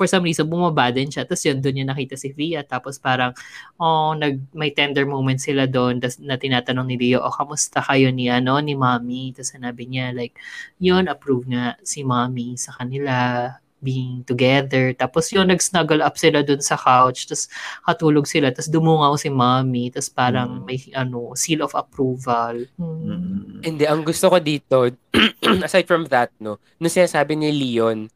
[0.00, 1.28] for some reason bumaba din siya.
[1.28, 2.64] Tapos yun doon niya nakita si Fiat.
[2.72, 3.36] Tapos parang
[3.76, 8.08] oh, nag may tender moment sila doon tas, na tinatanong ni Leo, oh, kamusta kayo
[8.08, 9.36] ni ano ni Mommy?
[9.36, 10.40] Tapos sinabi niya like,
[10.80, 14.92] yun approve nga si Mommy sa kanila being together.
[14.92, 17.26] Tapos yun, nag-snuggle up sila doon sa couch.
[17.26, 17.48] Tapos
[17.88, 18.52] katulog sila.
[18.52, 19.88] Tapos dumungaw si Mommy.
[19.88, 22.68] Tapos parang may ano, seal of approval.
[22.76, 23.64] Hmm.
[23.64, 24.88] Hindi, ang gusto ko dito,
[25.66, 28.08] aside from that, no, nung sinasabi ni Leon,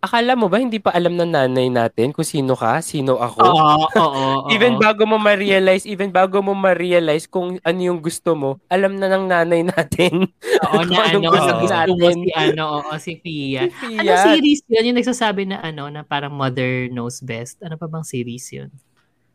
[0.00, 3.44] akala mo ba hindi pa alam ng nanay natin kung sino ka, sino ako?
[3.44, 4.48] Oo, oo, oo.
[4.56, 9.12] even bago mo ma-realize, even bago mo ma-realize kung ano yung gusto mo, alam na
[9.12, 10.24] ng nanay natin.
[10.66, 11.96] Oo, na ano, gusto gusto natin.
[12.00, 13.68] mo si ano, oo, si Fia.
[13.68, 14.00] Fia.
[14.00, 14.88] Anong series yun?
[14.88, 17.60] Yung nagsasabi na ano, na parang mother knows best.
[17.60, 18.72] Ano pa bang series yun?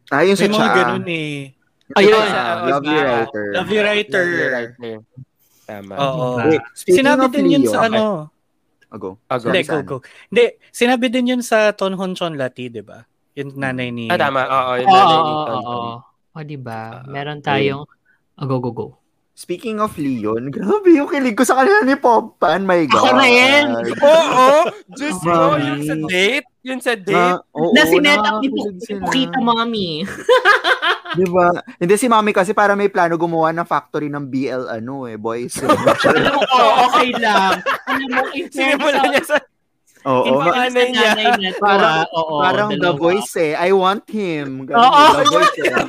[0.09, 1.53] Ah, yung sa May mga ganun eh.
[1.93, 2.27] Ayun.
[2.33, 3.45] Ah, Love You Writer.
[3.53, 4.25] Love you writer.
[4.25, 4.93] Love you, writer.
[5.65, 5.93] Tama.
[5.97, 6.25] Oo.
[6.45, 8.33] Wait, Sinabi din yun sa ano.
[8.95, 9.19] Ago.
[9.27, 9.51] Ago.
[9.51, 9.97] Hindi, go, go.
[10.31, 13.03] Hindi, sinabi din yun sa Tonhon Chon Lati, di ba?
[13.35, 14.07] Yung nanay ni...
[14.07, 14.47] Ah, tama.
[14.47, 15.75] Oo, yung Oo, nanay ni oo, Tonton.
[15.75, 15.93] oo.
[16.31, 17.03] O, diba?
[17.05, 17.83] Meron tayong,
[18.39, 18.87] oh, go, go, go.
[19.35, 22.63] Speaking of Leon, grabe yung kilig ko sa kanila ni Poppan.
[22.63, 23.03] My God.
[23.03, 23.65] Ako rin!
[23.99, 24.47] Oo!
[24.95, 25.59] Diyos ko, Mami.
[25.59, 26.47] yung sa date.
[26.63, 27.39] Yung sa Na, date.
[27.51, 28.47] oo, na sinet up ni.
[28.95, 30.07] Pukita Mommy.
[31.15, 31.47] Di ba?
[31.79, 35.55] Hindi si Mami kasi para may plano gumawa ng factory ng BL ano eh, boys.
[35.59, 35.79] Alam
[36.35, 37.63] mo, oo, okay lang.
[37.87, 39.37] Alam mo, Sinimulan sa- niya sa...
[40.05, 40.37] Oo.
[40.37, 41.09] ma- fairness nanay sa niya.
[41.09, 43.01] nanay niya, parang, ah, parang The dalawa.
[43.01, 43.53] Voice eh.
[43.57, 44.69] I want him.
[44.69, 45.03] Ganun, Oo.
[45.17, 45.73] The Voice eh.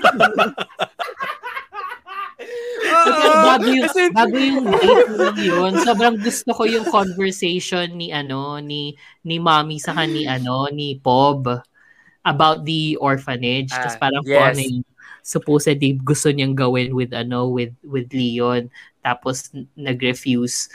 [2.96, 8.60] Kasi bago yung, bago yung date lang yun, sobrang gusto ko yung conversation ni ano
[8.60, 8.92] ni
[9.24, 11.48] ni mommy sa ni ano ni Pob
[12.22, 13.72] about the orphanage.
[13.72, 14.52] Tapos parang yes.
[14.52, 14.84] ano yung
[15.26, 18.70] supposedly gusto niyang gawin with ano with with Leon.
[19.02, 20.70] Tapos n- nag-refuse.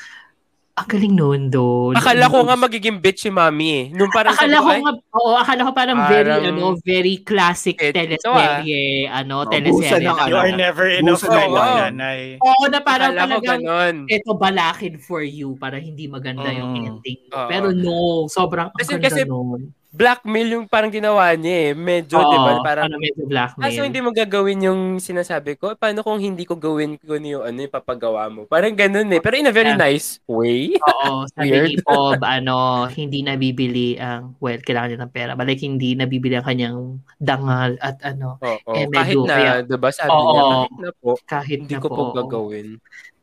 [0.71, 1.93] Ang galing noon doon.
[1.99, 3.85] Akala ko nga magiging bitch si mami eh.
[3.91, 7.75] Nung parang akala ko ay, nga, oo, akala ko parang, very, Parang- ano, very classic
[7.75, 10.07] Ito, teleserye, ano, Oh, teleserye.
[10.07, 11.59] ng na You are never enough ng my ano.
[11.91, 12.19] nanay.
[12.39, 13.61] Oo, na parang akala talagang,
[14.07, 16.87] ito balakid for you para hindi maganda yung Mm.
[16.87, 17.19] ending.
[17.35, 17.47] Oo.
[17.51, 19.75] Pero no, sobrang ang Kasi- ganda kasi- nun.
[19.91, 21.71] Blackmail yung parang ginawa niya eh.
[21.75, 22.63] Medyo, Oo, di ba?
[22.63, 23.59] Parang, ano, medyo blackmail.
[23.61, 25.75] Ah, so hindi mo gagawin yung sinasabi ko?
[25.75, 28.47] Paano kung hindi ko gawin ko yung ano yung papagawa mo?
[28.47, 29.19] Parang ganun eh.
[29.19, 29.83] Pero in a very Yeah.
[29.83, 30.79] nice way.
[30.79, 31.67] Oo, sabi Weird.
[31.67, 32.55] ni Bob, ano,
[32.87, 35.31] hindi nabibili ang, well, kailangan niya ng pera.
[35.35, 36.77] Balik hindi nabibili ang kanyang
[37.19, 38.71] dangal at ano, Oo.
[38.71, 40.23] Eh, kahit medyo, na, kaya- di ba, sabi Oo.
[40.23, 41.95] niya, kahit na po, kahit hindi na ko po.
[41.97, 42.67] po gagawin.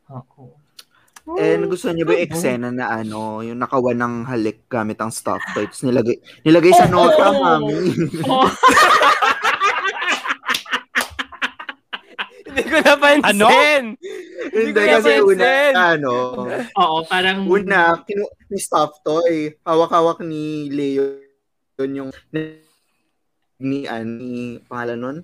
[0.07, 0.53] Oo.
[1.37, 5.43] And gusto niyo ba yung eksena na ano, yung nakawan ng halik gamit ang stock
[5.53, 5.69] toy.
[5.69, 6.93] Tapos nilagay, nilagay sa Oo.
[6.95, 7.75] nota, mami.
[8.25, 8.47] Oo.
[12.49, 13.29] Hindi ko napansin!
[13.29, 13.47] Ano?
[14.49, 15.73] Hindi ko kasi una, napansin.
[15.77, 16.13] ano,
[16.81, 17.45] Oo, parang...
[17.45, 19.53] una, kinu ni stuff toy.
[19.61, 21.29] Hawak-hawak ni Leo
[21.79, 22.11] yun yung
[23.59, 25.17] ni ani pangalan nun?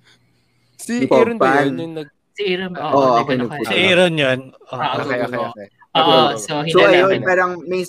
[0.79, 1.75] Si Aaron ba yun?
[1.75, 2.07] Yung nag...
[2.35, 4.39] Si Aaron, oo, Oo, oh, ako yung Si Aaron yun.
[4.71, 4.79] Oh.
[4.79, 5.67] Ah, Okay, okay, okay.
[5.95, 7.87] Oo, so, So hinala ayun, parang may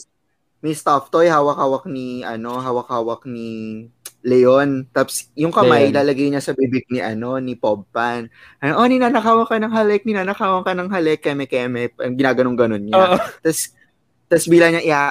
[0.62, 3.86] may stuff toy hawak-hawak ni ano, hawak-hawak ni
[4.26, 4.90] Leon.
[4.90, 5.96] Tapos yung kamay Leon.
[6.02, 8.26] lalagay niya sa bibig ni ano, ni Pobpan.
[8.58, 11.94] Ano, oh, ninanakawan ka ng halik, ninanakawan ka ng halik, keme-keme.
[11.94, 13.18] Ginaganong-ganon niya.
[13.42, 13.70] Tapos
[14.26, 15.02] tapos bila niya iya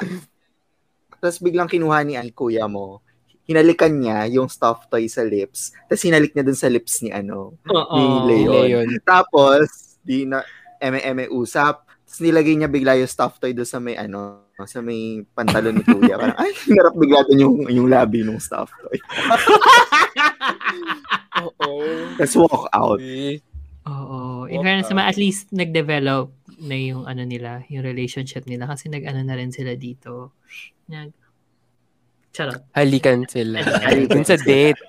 [1.23, 2.99] Tapos biglang kinuha ni ay kuya mo.
[3.45, 5.71] Hinalikan niya yung stuff toy sa lips.
[5.87, 7.95] Tapos hinalik niya dun sa lips ni ano, Oo.
[7.95, 8.65] ni Leon.
[8.67, 8.89] Leon.
[9.05, 10.41] Tapos, di na,
[10.81, 11.84] eme-eme usap.
[12.15, 15.83] Tapos nilagay niya bigla yung stuff toy doon sa may ano, sa may pantalon ni
[15.83, 16.15] Kuya.
[16.15, 18.95] Parang, ay, hinarap bigla doon yung, yung labi ng stuff toy.
[21.43, 21.83] Oo.
[22.15, 23.03] Tapos walk out.
[23.83, 24.47] Oo.
[24.47, 26.31] In fairness naman, at least nag-develop
[26.63, 30.39] na yung ano nila, yung relationship nila kasi nag-ano na rin sila dito.
[30.87, 31.11] Nag
[32.31, 32.63] Charot.
[32.71, 33.59] Halikan sila.
[33.59, 34.23] Halikan.
[34.23, 34.79] Dun sa date.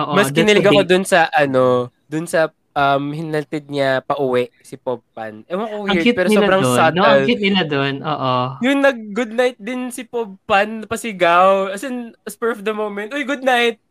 [0.00, 0.88] Oo, Mas kinilig sa ako date.
[0.88, 5.42] dun sa ano, dun sa um, hinaltid niya pa uwi si Poppan.
[5.50, 6.78] Ewan ko Ang weird, cute pero sobrang doon.
[6.78, 6.94] subtle.
[6.94, 7.94] No, ang cute nila doon.
[8.06, 8.34] Oo.
[8.62, 11.74] Yung nag-good night din si Poppan, pasigaw.
[11.74, 13.82] As in, spur of the moment, uy, good night.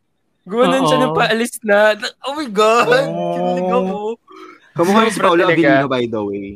[0.48, 1.92] Gumanon siya nung paalis na.
[2.24, 2.88] Oh my God!
[2.88, 3.36] Oh.
[3.36, 3.96] Kinilig ako.
[4.72, 5.42] Kamukha si Paolo.
[5.44, 6.48] Avellino, by the way.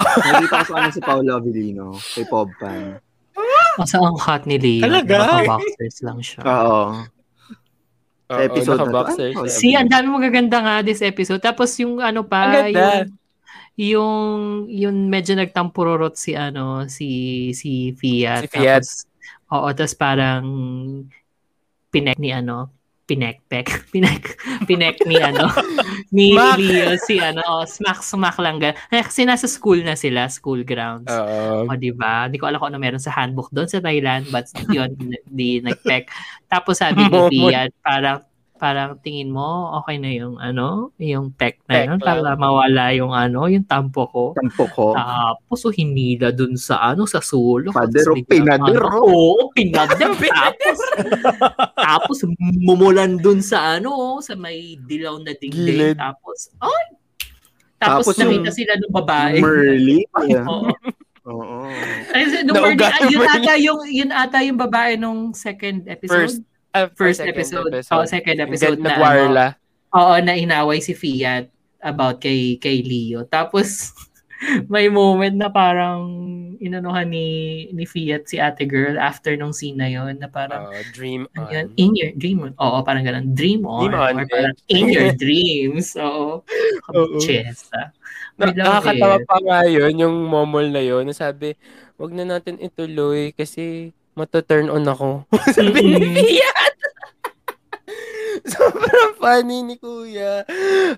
[0.00, 2.96] Nakita ko sa kanya si Paolo Avellino kay Pobpan.
[3.76, 4.88] Kasi ang hot ni Leo.
[4.88, 5.44] Talaga?
[5.44, 6.40] Naka-boxers lang siya.
[6.40, 7.04] Oo.
[8.26, 9.22] Sa Oo, episode na to.
[9.22, 11.38] Ano, Si, ang dami magaganda nga this episode.
[11.38, 13.14] Tapos yung ano pa, yung
[13.76, 14.36] yung
[14.72, 18.48] yung medyo nagtampururot si ano si si Fiat.
[18.48, 18.82] Si Fiat.
[18.82, 19.06] Tapos,
[19.52, 20.44] oo, tapos parang
[21.94, 22.75] pinek ni ano
[23.06, 24.34] pinekpek pinek
[24.66, 25.46] pinek ni ano
[26.16, 26.58] ni Smack.
[26.58, 30.66] Leo si ano oh, smack smack lang gan Eh, kasi nasa school na sila school
[30.66, 31.70] grounds Oo.
[31.70, 34.50] o di ba hindi ko alam kung ano meron sa handbook doon sa Thailand but
[34.68, 34.90] yun
[35.38, 36.10] di nagpek
[36.50, 37.50] tapos sabi ni.
[37.50, 38.22] Fiat parang
[38.56, 42.00] parang tingin mo okay na yung ano yung pek na yun lang.
[42.00, 44.86] para mawala yung ano yung tampo ko Tampo ko.
[44.96, 48.88] tapos so hinila dun sa ano sa sulok Padero, pinadero.
[48.88, 50.78] ano, oo pinader tapos
[51.76, 52.18] tapos
[52.64, 55.96] mumulan dun sa ano sa may dilaw na dingding Gilid.
[55.96, 56.96] tapos ay
[57.76, 60.00] tapos, Tapos nakita sila ng babae Merly.
[60.16, 60.72] Oo.
[61.28, 61.68] Oo.
[62.16, 62.80] Ay, nung Merly,
[63.12, 66.40] yung yun ata yung yun ata yung babae nung second episode.
[66.40, 66.40] First,
[66.76, 67.72] uh, First second episode.
[67.88, 69.46] Oh, second episode na Nagwarla.
[69.96, 71.48] Oo, na inaway si Fiat
[71.80, 73.24] about kay kay Leo.
[73.24, 73.96] Tapos
[74.72, 76.04] may moment na parang
[76.60, 77.26] inanuhan ni
[77.72, 81.48] ni Fiat si Ate Girl after nung scene na yon na parang Oo, dream ano
[81.48, 81.66] yun?
[81.72, 81.76] on.
[81.80, 82.52] in your dream on.
[82.60, 83.32] Oo, parang ganun.
[83.32, 83.88] Dream on.
[83.88, 85.96] Dream on, or parang in your dreams.
[85.96, 86.44] Oo.
[86.92, 87.16] Oo.
[87.16, 87.96] Chesta.
[88.36, 91.08] Na, I love nakakatawa pa nga yun, yung momol na yun.
[91.08, 91.56] Nasabi,
[91.96, 95.28] wag na natin ituloy kasi mata-turn on ako.
[95.56, 96.16] Sabi ni Mm-mm.
[96.16, 96.74] Fiat.
[98.56, 100.42] Sobrang funny ni Kuya.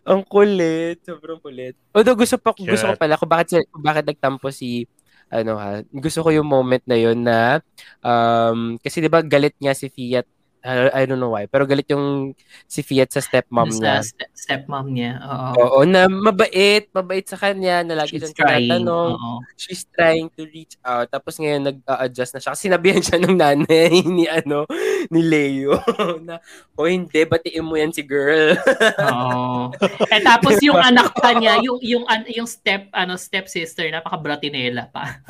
[0.07, 1.03] Ang kulit.
[1.03, 1.75] Sobrang kulit.
[1.91, 4.87] Although gusto, pa, gusto ko pala kung bakit, kung bakit nagtampo si
[5.29, 7.61] ano ha, gusto ko yung moment na yun na
[8.01, 10.25] um, kasi 'di ba galit nga si Fiat
[10.61, 13.95] I, I don't know why, pero galit yung si Fiat sa stepmom Sa niya.
[14.03, 15.17] ste- stepmom niya.
[15.21, 15.49] Oo.
[15.57, 18.67] Oo, na mabait, mabait sa kanya, na lagi She's siyang trying.
[18.67, 19.11] tinatanong.
[19.15, 19.35] Oo.
[19.55, 21.07] She's trying to reach out.
[21.09, 22.51] Tapos ngayon nag-a-adjust na siya.
[22.53, 24.67] Kasi sinabihan siya ng nanay ni ano,
[25.09, 25.79] ni Leo
[26.27, 26.43] na,
[26.75, 28.59] o hindi, batiin mo yan si girl.
[28.99, 29.71] Oo.
[30.05, 34.91] Eh tapos yung anak pa niya, yung yung an- yung step ano step sister napaka-bratinela
[34.91, 35.23] pa.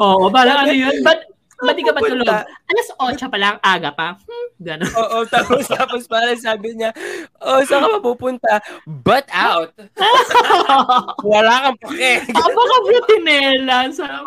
[0.00, 1.02] Oo, parang ano yun?
[1.02, 1.29] Ba't
[1.60, 2.24] ba't di ka ba tulog?
[2.24, 2.46] Pupunta.
[2.46, 4.08] Alas 8 pa lang, aga pa.
[4.16, 4.92] Hmm, Ganon.
[4.92, 6.92] Oo, tapos, tapos parang sabi niya,
[7.40, 8.60] oh, saan ka mapupunta?
[8.84, 9.72] But out.
[11.32, 12.28] Wala kang pake.
[12.28, 13.88] Napaka-bratinela.
[13.92, 14.24] Sarap.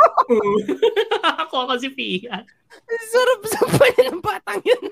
[1.48, 2.46] Ako kasi Pia.
[3.14, 4.84] Sarap sa pa ng batang yun.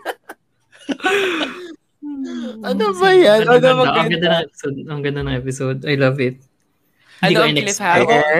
[2.61, 3.45] Ano ba yan?
[3.45, 4.77] Ano ganda, ang ganda episode.
[4.85, 5.79] Ang ganda ng episode.
[5.85, 6.37] I love it.
[7.21, 8.33] Hindi Ano ko ang cliffhanger?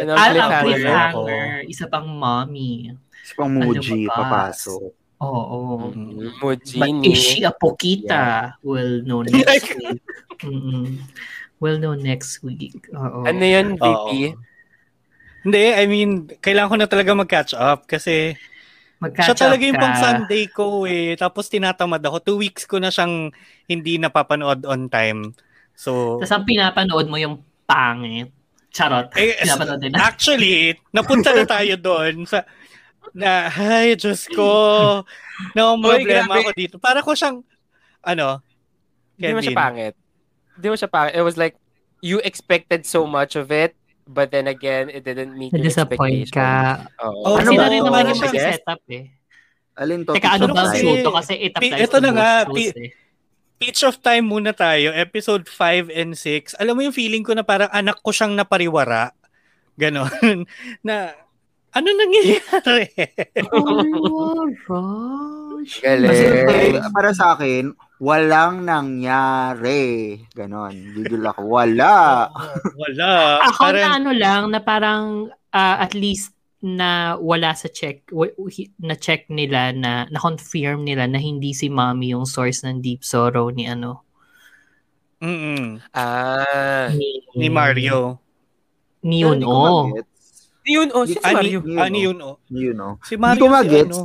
[0.00, 0.64] Ano ang ang cliffhanger?
[0.64, 1.44] cliffhanger.
[1.70, 2.94] Isa pang mommy.
[3.22, 4.16] Isa pang Muji, lumabas.
[4.66, 4.82] papasok.
[5.22, 5.60] Oo.
[5.94, 7.14] Muji But ni...
[7.14, 8.58] is she a Pokita?
[8.60, 10.02] We'll know next week.
[10.42, 11.00] Mm-mm.
[11.62, 12.76] We'll know next week.
[12.92, 13.24] Oo.
[13.24, 14.36] Ano yun, VP?
[15.44, 18.32] Hindi, I mean, kailangan ko na talaga mag-catch up kasi
[19.00, 21.12] Mag-catch siya talaga up yung pang Sunday ko eh.
[21.20, 22.16] Tapos tinatamad ako.
[22.24, 23.28] Two weeks ko na siyang
[23.68, 25.36] hindi napapanood on time.
[25.76, 28.32] So, Tapos ang pinapanood mo yung pangit.
[28.74, 29.06] Charot.
[29.14, 29.38] eh,
[29.88, 29.98] na.
[30.02, 32.42] actually, napunta na tayo doon sa
[33.14, 35.06] na, ay, Diyos ko,
[35.54, 36.76] na Uy, problema ako dito.
[36.76, 37.46] Para ko siyang,
[38.02, 38.42] ano,
[39.14, 39.62] Hindi mo siya Kevin.
[39.62, 39.94] pangit.
[40.52, 41.14] Hindi mo siya pangit.
[41.14, 41.54] It was like,
[42.00, 46.34] you expected so much of it, but then again, it didn't meet your expectations.
[46.34, 46.82] ka.
[46.98, 47.22] Oo.
[47.24, 47.70] Oh, Kasi ano na ba?
[47.70, 48.30] rin Oo, naman ano yung siya?
[48.34, 49.04] mag-setup eh.
[49.74, 50.12] Alin to?
[50.12, 50.82] Teka, ano Teacher ba ang Fry?
[50.82, 51.10] show to?
[51.14, 52.90] Kasi it Pi- applies ito to na nga, pi- eh.
[53.64, 56.52] Pitch of Time muna tayo, episode 5 and 6.
[56.60, 59.16] Alam mo yung feeling ko na parang anak ko siyang napariwara.
[59.80, 60.44] Ganon.
[60.86, 61.16] na,
[61.72, 62.92] ano nangyayari?
[63.56, 65.80] Oh, gosh.
[65.80, 66.12] Galing.
[66.12, 66.24] Kasi
[66.76, 67.72] eh, para sa akin,
[68.04, 70.20] walang nangyari.
[70.36, 70.76] Ganon.
[70.92, 71.48] Gigil ako.
[71.48, 72.28] Wala.
[72.76, 73.40] Wala.
[73.48, 76.33] Ako na Parang, ano lang, na parang ah, at least
[76.64, 78.08] na wala sa check,
[78.80, 83.52] na check nila na na-confirm nila na hindi si mommy yung source ng deep sorrow
[83.52, 84.00] ni ano
[85.20, 86.88] mm Ah.
[86.96, 88.16] ni, ni Mario.
[89.04, 90.12] ni yun hindi ko oh magets.
[90.64, 91.60] Yun, oh, si Mario.
[91.60, 92.04] Yun, ani oh.
[92.08, 92.36] yun, oh.
[92.48, 92.94] Yun, oh.
[93.04, 93.98] Si Hindi Mario ko si magets.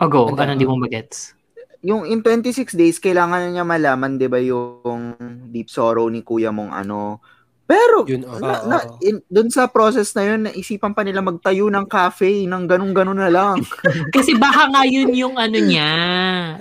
[0.00, 0.08] ano.
[0.08, 0.40] go Ano?
[0.40, 1.36] ano hindi mo magets
[1.84, 5.20] Yung in 26 days, kailangan na niya malaman, di ba, yung
[5.52, 7.20] deep sorrow ni kuya mong ano,
[7.64, 8.36] Pero, Yun, oh.
[8.36, 12.68] na, na, in, dun sa process na yun, naisipan pa nila magtayo ng cafe ng
[12.68, 13.56] ganun-ganun na lang.
[14.14, 15.90] Kasi baka nga yun yung ano niya.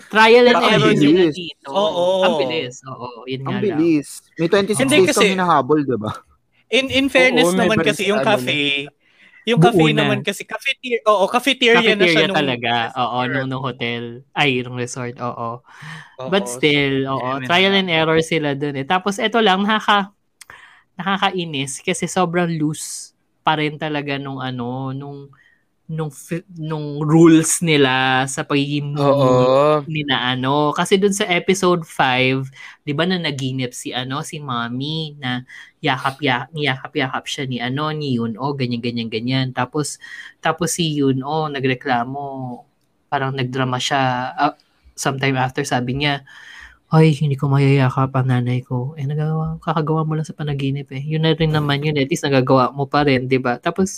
[0.07, 1.67] Trial and Baka error nila dito.
[1.67, 2.23] Oo.
[2.23, 2.79] Ang bilis.
[2.87, 3.63] Oo, yun nga Ang lang.
[3.75, 4.07] bilis.
[4.39, 6.11] May 26 Hindi days kasi- kang hinahabol, di ba?
[6.71, 8.87] In in fairness Oo, naman kasi yung ano cafe,
[9.43, 10.07] yung Buo cafe na.
[10.07, 12.73] naman kasi cafeteria, oo, cafeteria, na siya Cafeteria nung talaga.
[12.95, 14.03] Oo, nung, nung hotel.
[14.31, 15.19] Ay, nung resort.
[15.19, 15.59] Oo.
[15.59, 16.29] Oo.
[16.31, 18.87] But still, oo, Yeah, trial and error sila dun eh.
[18.87, 20.15] Tapos ito lang, nakaka,
[20.99, 25.29] nakakainis kasi sobrang loose pa rin talaga nung ano, nung
[25.89, 26.11] nung
[26.55, 28.95] nung rules nila sa pagiging
[29.87, 30.71] ni na ano.
[30.75, 32.47] Kasi dun sa episode 5
[32.87, 35.43] 'di ba na naginip si ano si mommy na
[35.83, 39.47] yakap ya yakap yakap siya ni ano ni Yun oh ganyan ganyan ganyan.
[39.51, 39.99] Tapos
[40.39, 42.25] tapos si Yun oh nagreklamo
[43.11, 44.55] parang nagdrama siya Ah,
[44.95, 46.23] sometime after sabi niya
[46.93, 48.93] ay hindi ko mayayakap ang nanay ko.
[48.99, 51.01] Eh nagagawa kakagawa mo lang sa panaginip eh.
[51.11, 52.05] Yun na rin naman yun eh.
[52.05, 53.57] at least nagagawa mo pa rin 'di ba?
[53.57, 53.89] Tapos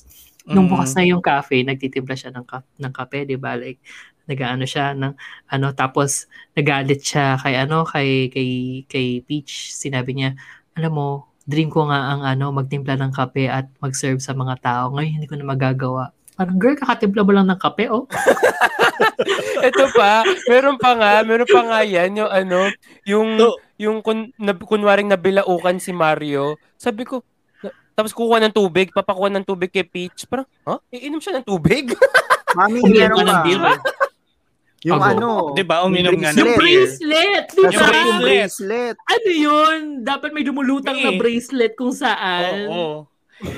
[0.48, 0.72] nung Mm.
[0.72, 3.60] bukas na yung cafe nagtitimpla siya ng ka- ng kape 'di ba?
[3.60, 3.80] Like
[4.30, 5.14] nagaano siya ng
[5.52, 6.26] ano tapos
[6.58, 8.50] nagalit siya kay ano kay kay
[8.88, 9.76] kay Peach.
[9.76, 10.30] Sinabi niya
[10.78, 11.08] alam mo
[11.46, 14.86] dream ko nga ang ano magtimpla ng kape at mag-serve sa mga tao.
[14.96, 16.04] Ngayon hindi ko na magagawa
[16.36, 18.06] parang girl kakatimpla mo lang ng kape oh
[19.62, 22.60] Ito pa, meron pa nga, meron pa nga yan, yung ano,
[23.04, 26.56] yung, So- yung kun, na, kunwaring nabilaukan si Mario.
[26.76, 27.20] Sabi ko,
[27.60, 30.24] na- tapos kukuha ng tubig, papakuha ng tubig kay Peach.
[30.26, 30.80] Parang, ha?
[30.90, 31.92] Iinom siya ng tubig?
[32.58, 33.44] Mami, ano ka ng ba?
[33.44, 33.80] beer eh.
[34.86, 35.10] Yung Ako.
[35.10, 35.82] ano, 'Di ba?
[35.82, 37.02] Uminom nga ng yung Bracelet.
[37.02, 38.22] bracelet di Yung ba yung bracelet.
[38.22, 38.96] bracelet.
[39.02, 41.18] ano yun dapat may dumulutang na Eh.
[41.18, 43.10] bracelet kung saan Oo.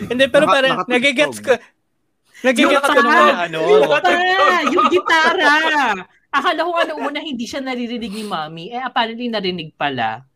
[0.07, 1.51] Hindi, pero parang nagigets ko.
[2.43, 3.60] Mga ano.
[3.65, 4.00] Yung pa,
[4.73, 5.50] yung gitara.
[6.28, 8.69] Akala ko ano una hindi siya naririnig ni Mami.
[8.69, 10.28] Eh apparently narinig pala.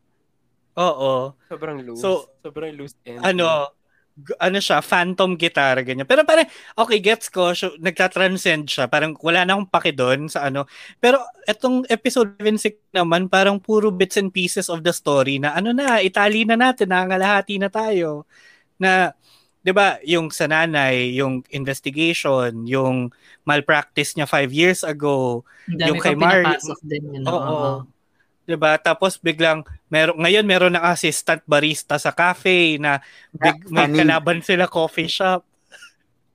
[0.80, 1.36] Oo.
[1.52, 2.00] Sobrang loose.
[2.00, 3.20] So, sobrang loose end.
[3.22, 3.76] Ano,
[4.40, 6.08] ano siya, phantom guitar, ganyan.
[6.08, 8.86] Pero parang, okay, gets ko, so, nagtatranscend siya.
[8.88, 10.68] Parang wala na akong paki doon sa ano.
[11.00, 15.76] Pero etong episode 76 naman, parang puro bits and pieces of the story na ano
[15.76, 18.28] na, itali na natin, nangangalahati na tayo.
[18.80, 19.16] Na,
[19.62, 23.14] 'di ba, yung sa nanay, yung investigation, yung
[23.46, 26.46] malpractice niya five years ago, dami yung kay pang Mario.
[26.50, 27.24] pinapasok din yun.
[27.30, 27.86] Oo.
[28.46, 28.76] 'Di ba?
[28.82, 33.00] Tapos biglang meron ngayon meron ng assistant barista sa cafe na
[33.38, 34.02] big, may Funny.
[34.02, 35.46] kalaban sila coffee shop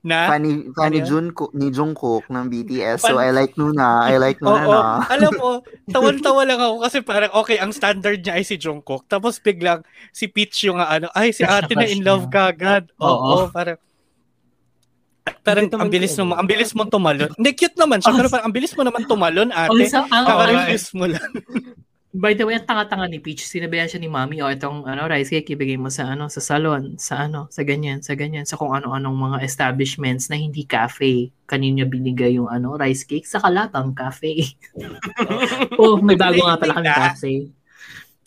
[0.06, 1.34] na Funny, funny Ano yun?
[1.34, 3.02] Jun, ni Jungkook ng BTS.
[3.02, 4.06] So, Fun- I like Nuna.
[4.06, 4.80] I like Nuna na.
[5.18, 5.50] alam mo,
[5.94, 9.10] tawan-tawa lang ako kasi parang okay, ang standard niya ay si Jungkook.
[9.10, 9.82] Tapos biglang
[10.14, 12.86] si Peach yung ano, ay si ate na in love kagad.
[13.02, 13.50] Oo, Oo.
[13.50, 13.76] parang
[15.42, 17.30] parang Hindi naman ang bilis mo, ang bilis mo tumalon.
[17.34, 19.90] Hindi cute naman siya, pero parang ang bilis mo naman tumalon, Oh, ate.
[19.90, 21.30] sa, ang, Kaka-refuse mo lang.
[22.16, 25.28] By the way, ang tanga-tanga ni Peach, sinabihan siya ni Mami, oh, itong ano, rice
[25.28, 28.72] cake, ibigay mo sa ano, sa salon, sa ano, sa ganyan, sa ganyan, sa kung
[28.72, 31.28] ano-anong mga establishments na hindi cafe.
[31.44, 34.32] Kanino niya binigay yung ano, rice cake sa Kalabang Cafe.
[35.80, 37.34] oh, may bago nga pala kami cafe.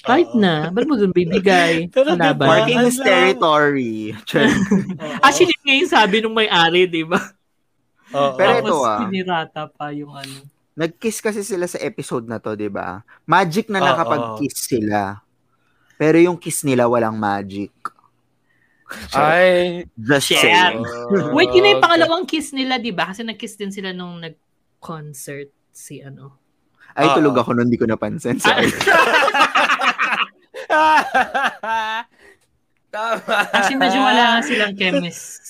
[0.05, 1.85] Kahit na, ba't mo dun bibigay?
[1.95, 2.45] Pero Kalabang.
[2.45, 2.61] ba?
[2.61, 4.13] Parking is territory.
[5.25, 7.17] Actually, ngayon sabi nung may-ari, di ba?
[8.13, 8.37] Oo.
[8.37, 8.99] Pero Tapos ito ah.
[9.01, 10.58] pinirata pa yung ano.
[10.79, 13.03] Nag-kiss kasi sila sa episode na to, di ba?
[13.27, 13.87] Magic na Oo.
[13.91, 15.19] nakapag-kiss sila.
[15.99, 17.75] Pero yung kiss nila walang magic.
[19.11, 19.83] Ay.
[19.99, 20.47] Just Shit.
[21.35, 23.11] Wait, yun na yung pangalawang kiss nila, di ba?
[23.11, 26.39] Kasi nag-kiss din sila nung nag-concert si ano.
[26.95, 27.19] Ay, Oo.
[27.19, 28.39] tulog ako nun, di ko napansin.
[28.39, 28.71] Sorry.
[32.89, 33.35] Tama.
[33.53, 35.43] Actually, medyo wala nga silang chemist.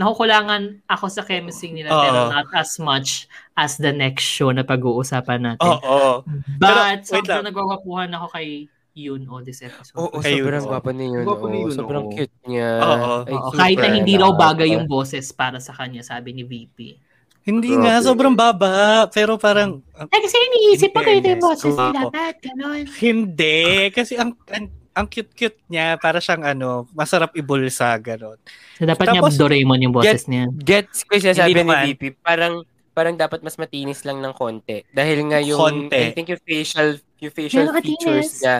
[0.00, 2.00] Nakukulangan ako sa chemistry nila, Oo.
[2.00, 5.76] pero not as much as the next show na pag-uusapan natin.
[5.76, 6.24] Oo.
[6.56, 8.48] But, Pero, sobrang nagwawapuhan ako kay
[8.90, 9.94] Yun o this episode.
[9.96, 10.70] Oo, Kayo, sobrang oo.
[10.72, 11.22] gwapo ni yun.
[11.22, 11.62] Gwapo ni.
[11.62, 12.12] Yun, sobrang oo.
[12.12, 12.70] cute niya.
[12.82, 13.12] Oo.
[13.22, 16.98] Ay, Oo, kahit na hindi raw bagay yung boses para sa kanya, sabi ni VP.
[17.46, 17.82] Hindi Grabe.
[17.86, 19.06] nga, sobrang baba.
[19.14, 22.84] Pero parang, Eh, kasi iniisip pa kayo yung boses nila, Ba't ganon?
[22.98, 23.88] hindi.
[23.94, 24.66] Kasi ang, ang,
[25.00, 28.36] ang cute-cute niya, para siyang ano, masarap ibulsa, gano'n.
[28.76, 30.44] So, dapat Tapos, niya Doraemon yung boses niya.
[30.52, 31.96] Gets ko siya sabi ni.
[31.96, 32.20] VP.
[32.20, 34.84] Parang parang dapat mas matinis lang ng konti.
[34.90, 35.96] Dahil nga yung, Konti.
[35.96, 38.42] I think yung facial, yung facial Pero features matinis.
[38.42, 38.56] niya,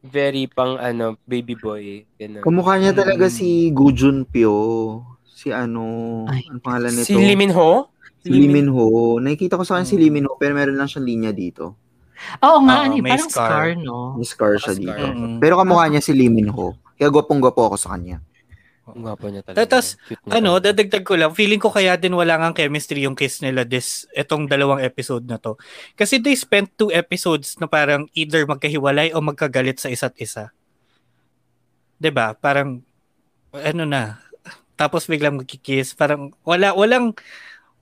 [0.00, 2.06] very pang ano, baby boy.
[2.14, 2.44] Ganun.
[2.44, 3.34] Kamukha niya talaga Mm.
[3.34, 4.54] si Gu Junpyo.
[5.24, 5.82] Si ano,
[6.28, 7.08] Ay, ano pangalan nito?
[7.08, 7.88] Si Lee Min Ho?
[8.20, 9.16] Si Lee Min Ho.
[9.18, 11.74] Nakikita ko sa kanya si Lee Min Ho, pero meron lang siyang linya dito.
[12.40, 13.48] Oo nga, Oo, ano, may parang scar.
[13.50, 13.98] scar, no?
[14.14, 14.80] May scar siya Scar.
[14.80, 15.04] dito.
[15.08, 15.38] Mm.
[15.40, 16.76] Pero kamukha niya si Lee Min Ho.
[16.94, 18.20] Kaya gwapong-gwapo ako sa kanya.
[18.90, 19.62] Ang gwapo niya talaga.
[19.62, 19.94] Tapos,
[20.26, 24.04] Ano, dadagdag ko lang, feeling ko kaya din wala nga chemistry yung kiss nila this,
[24.12, 25.54] etong dalawang episode na to.
[25.94, 30.50] Kasi they spent two episodes na parang either magkahiwalay o magkagalit sa isa't isa.
[31.96, 32.80] 'Di ba Parang
[33.52, 34.18] ano na,
[34.74, 35.94] tapos biglang magkikiss.
[35.94, 37.12] Parang wala, walang,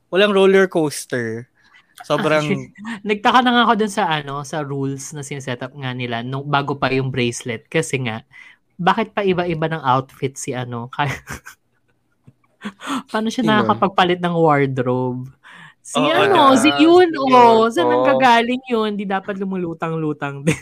[0.09, 1.47] walang roller coaster.
[2.05, 2.47] Sobrang,
[3.09, 6.47] Nagtaka na nga ako dun sa ano, sa rules na sineset up nga nila nung
[6.47, 8.23] bago pa yung bracelet kasi nga
[8.79, 10.87] bakit pa iba-iba ng outfit si ano?
[10.95, 11.15] Kaya
[13.11, 15.31] Paano siya nakakapagpalit ng wardrobe?
[15.83, 16.59] Si Oo, ano, na.
[16.61, 17.93] si yun, oh, saan Oo.
[18.05, 18.93] nanggagaling yun?
[18.95, 20.59] Di dapat lumulutang-lutang din.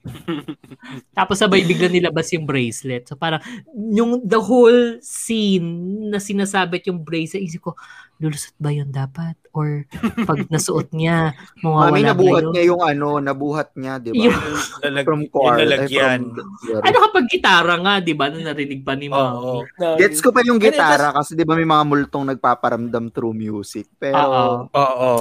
[1.16, 3.04] Tapos sabay bigla nilabas yung bracelet.
[3.04, 3.40] So parang
[3.74, 5.66] yung the whole scene
[6.08, 7.76] na sinasabit yung bracelet, isip ko,
[8.16, 9.36] lulusot ba yun dapat?
[9.52, 9.84] Or
[10.24, 12.52] pag nasuot niya, mawawala Mami, ba nabuhat yun?
[12.52, 14.24] niya yung ano, nabuhat niya, di ba?
[14.24, 14.40] Yung-
[14.80, 16.20] lalag, From yung ay, lalagyan.
[16.32, 18.24] from- Ano kapag gitara nga, di ba?
[18.28, 19.06] Na narinig pa ni.
[19.08, 19.64] Mami.
[20.00, 23.84] Gets ko pa yung it gitara kasi di ba may mga multong nagpaparamdam through music.
[23.84, 24.00] Oo.
[24.00, 24.24] Pero,
[24.72, 25.14] Oo.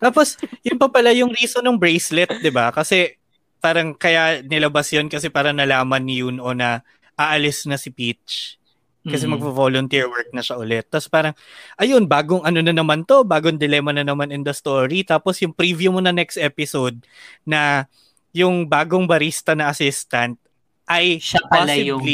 [0.00, 2.72] Tapos, yun pa pala yung reason ng bracelet, di ba?
[2.72, 3.19] Kasi
[3.60, 6.80] parang kaya nilabas yun kasi para nalaman ni Yuno na
[7.14, 8.56] aalis na si Peach.
[9.00, 9.32] Kasi Mm.
[9.32, 10.84] magvo-volunteer work na siya ulit.
[10.84, 11.32] Tapos parang,
[11.76, 15.00] ayun, bagong ano na naman to, bagong dilemma na naman in the story.
[15.00, 17.00] Tapos yung preview mo na next episode
[17.44, 17.88] na
[18.36, 20.36] yung bagong barista na assistant
[20.84, 22.04] ay Siya pala yung...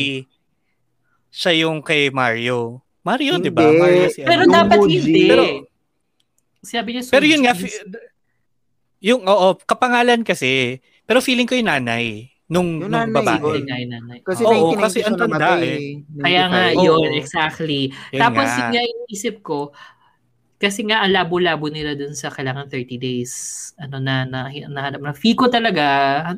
[1.26, 2.78] siya yung kay Mario.
[3.03, 3.66] Mario, di ba?
[3.66, 4.55] Mario si Pero ano.
[4.55, 5.26] Dapat hindi.
[5.26, 5.66] Pero-
[6.62, 7.55] Sabi niya, Pero yun nga,
[8.99, 13.59] yung, oo, kapangalan kasi, pero feeling ko yung nanay nung, Yung nung nanay, babae.
[13.62, 14.18] Yung nanay.
[14.22, 16.02] kasi Oo, 1990 kasi ang tanda eh.
[16.22, 16.86] Kaya nga, 95.
[16.86, 17.80] yun, exactly.
[18.14, 18.66] Yun Tapos nga.
[18.70, 19.74] nga yung isip ko,
[20.57, 23.32] kasi nga ang labo-labo nila dun sa kailangan 30 days
[23.76, 25.84] ano na na nahanap na ko talaga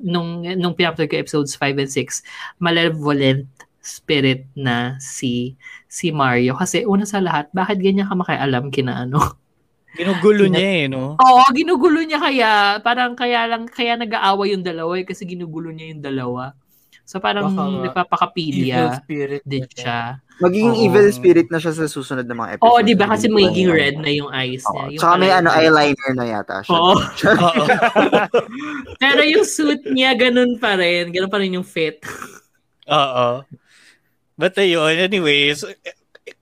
[0.02, 2.26] nung nung pinapanood ko episodes 5 and 6
[2.58, 3.46] malevolent
[3.78, 5.54] spirit na si
[5.86, 9.22] si Mario kasi una sa lahat bakit ganyan ka makialam kina ano
[9.98, 11.18] Ginugulo niya eh, no?
[11.18, 15.90] Oo, ginugulo niya kaya parang kaya lang kaya nag-aaway yung dalawa eh, kasi ginugulo niya
[15.90, 16.54] yung dalawa.
[17.08, 19.98] So parang Baka nagpapakapilya spirit din na siya.
[20.44, 20.84] Magiging Oo.
[20.86, 22.68] evil spirit na siya sa susunod na mga episodes.
[22.68, 23.10] Oo, di ba?
[23.10, 24.84] Kasi magiging red na yung eyes niya.
[24.84, 24.90] Oo.
[24.92, 26.76] Yung Tsaka may ano, eyeliner na yata siya.
[26.78, 26.94] Oo.
[27.48, 27.64] Oo.
[29.02, 31.10] Pero yung suit niya, ganun pa rin.
[31.10, 31.98] Ganun pa rin yung fit.
[32.86, 33.42] Oo.
[34.38, 35.64] But ayun, anyways,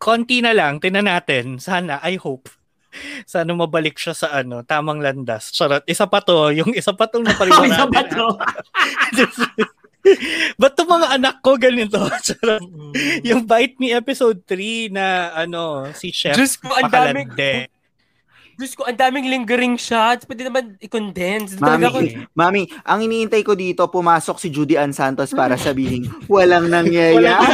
[0.03, 1.63] konti na lang, tinan natin.
[1.63, 2.53] Sana, I hope.
[3.31, 5.53] Sana mabalik siya sa ano, tamang landas.
[5.53, 5.85] Charot.
[5.85, 8.27] Isa pa to, yung isa pa tong napariwara Isa pa to.
[10.63, 11.99] Ba't to mga anak ko ganito?
[12.23, 12.63] Charot.
[12.63, 12.93] Mm.
[13.27, 17.67] Yung bite me episode 3 na ano, si Chef Diyos ko, ang daming-.
[18.57, 20.25] Diyos ko, ang daming lingering shots.
[20.25, 21.61] Pwede naman i-condense.
[21.61, 26.09] Talaga ko, Mami, mami, ang iniintay ko dito, pumasok si Judy Ann Santos para sabihin,
[26.25, 27.53] walang nangyayari.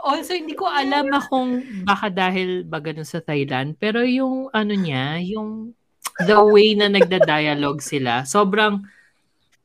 [0.00, 3.76] Also, hindi ko alam na kung baka dahil ba ganun sa Thailand.
[3.76, 5.76] Pero yung ano niya, yung
[6.24, 8.84] the way na nagda-dialogue sila, sobrang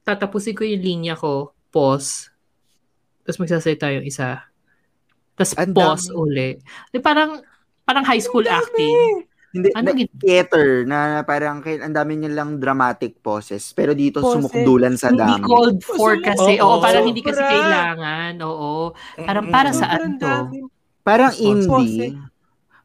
[0.05, 2.29] tatapusin ko yung linya ko, pause,
[3.25, 4.45] tapos magsasalita yung isa.
[5.33, 6.61] Tapos pause uli.
[6.93, 7.41] Di parang,
[7.83, 9.25] parang high school acting.
[9.55, 13.71] Hindi, Ano na, gin- theater, na parang kay- ang dami niya lang dramatic poses.
[13.71, 14.43] Pero dito Poses.
[14.43, 15.41] sumukdulan sa Hindi dami.
[15.41, 16.59] called for kasi.
[16.59, 18.35] Oo, Oo, parang hindi kasi kailangan.
[18.41, 18.91] Oo.
[19.17, 20.27] Parang para sobrang saan to?
[20.27, 20.57] dami.
[21.01, 21.47] Parang Poses.
[21.47, 22.11] indie.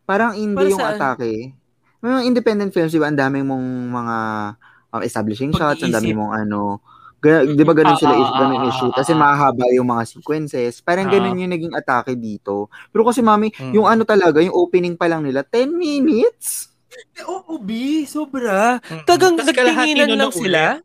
[0.05, 0.95] Parang indie Para yung saan?
[0.97, 1.35] atake.
[1.99, 3.07] May mga independent films, di ba?
[3.07, 4.17] Ang daming mong mga
[4.89, 6.21] um, establishing shots, ang daming Pag-iisip.
[6.21, 6.61] mong ano,
[7.21, 8.91] ga- di ba ganun Ah, sila ah, is ganun ah, issue?
[8.91, 9.19] Kasi ah.
[9.19, 10.81] mahaba yung mga sequences.
[10.81, 11.13] Parang Ah.
[11.13, 12.67] ganun yung naging atake dito.
[12.89, 13.73] Pero kasi mami, Mm.
[13.77, 16.73] yung ano talaga, yung opening pa lang nila, 10 minutes?
[17.15, 18.83] Eh, Oo, B, sobra.
[18.83, 19.07] Mm-mm.
[19.07, 20.83] Tagang nagtinginan lang sila.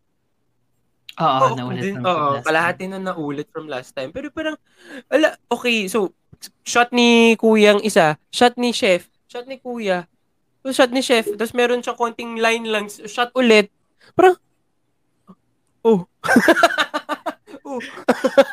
[1.16, 4.12] Oo, Oo, naulit oo, last kalahati nun naulit from last time.
[4.12, 4.60] Pero parang,
[5.08, 6.12] ala, okay, so,
[6.62, 10.06] shot ni kuyang isa, shot ni chef, shot ni kuya,
[10.68, 13.72] shot ni chef, tapos meron siyang konting line lang, shot ulit.
[14.12, 14.36] Parang,
[15.86, 16.02] oh.
[17.70, 17.80] oh.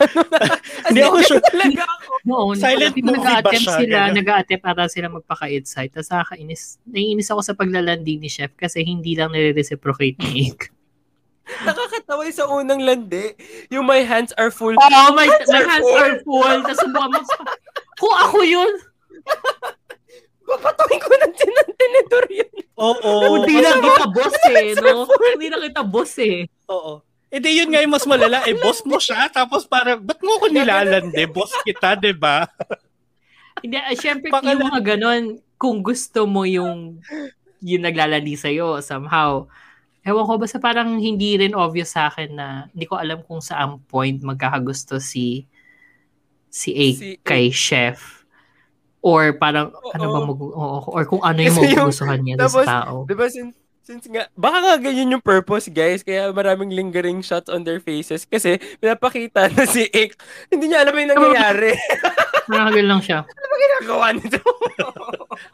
[0.88, 1.42] Hindi ako sure.
[1.42, 2.10] Talaga ako.
[2.28, 3.78] Noon, Silent movie ba nag-attempt siya?
[3.80, 4.16] sila, Ganun.
[4.20, 5.90] nag-attempt ata sila magpaka-insight.
[5.96, 10.68] Tapos nakakainis, naiinis ako sa paglalandi ni Chef kasi hindi lang nire-reciprocate ni Ink.
[11.66, 13.34] Nakakatawa yung sa unang landi.
[13.74, 14.76] Yung my hands are full.
[14.78, 15.98] Oo, oh, my, Hands my are hands full.
[15.98, 16.56] are full.
[16.62, 17.20] Tapos subukan mo,
[17.98, 18.72] kung ako yun,
[20.42, 22.52] Papatuin ko ng tinantinidor yun.
[22.76, 23.40] Oo.
[23.40, 25.06] hindi lang kita boss eh, no?
[25.06, 26.44] Hindi lang kita boss eh.
[26.68, 27.00] Oo.
[27.32, 28.44] Eh di yun nga yung mas malala.
[28.44, 29.24] Eh, boss mo siya.
[29.32, 31.24] Tapos parang, ba't mo ko nilalande?
[31.32, 32.44] Boss kita, di ba?
[33.64, 35.22] Hindi, uh, syempre Pakala- yung mga ganon,
[35.56, 37.00] kung gusto mo yung
[37.62, 39.46] yung naglalandi sa'yo somehow.
[40.02, 43.78] Ewan ko, basta parang hindi rin obvious sa akin na hindi ko alam kung saan
[43.86, 45.46] point magkakagusto si
[46.50, 47.22] si A Si A.
[47.22, 48.26] kay chef.
[48.98, 50.12] Or parang, ano Oo.
[50.12, 52.94] ba mag, oo, or kung ano yung magugustuhan niya dun sa tapos, tao.
[53.06, 56.06] Di ba, sin, Since nga, baka nga ganyan yung purpose, guys.
[56.06, 58.22] Kaya maraming lingering shots on their faces.
[58.22, 60.14] Kasi pinapakita na si Ik,
[60.54, 61.74] hindi niya alam yung nangyayari.
[62.50, 63.26] Nakagil lang siya.
[63.26, 64.38] ano ba ginagawa nito?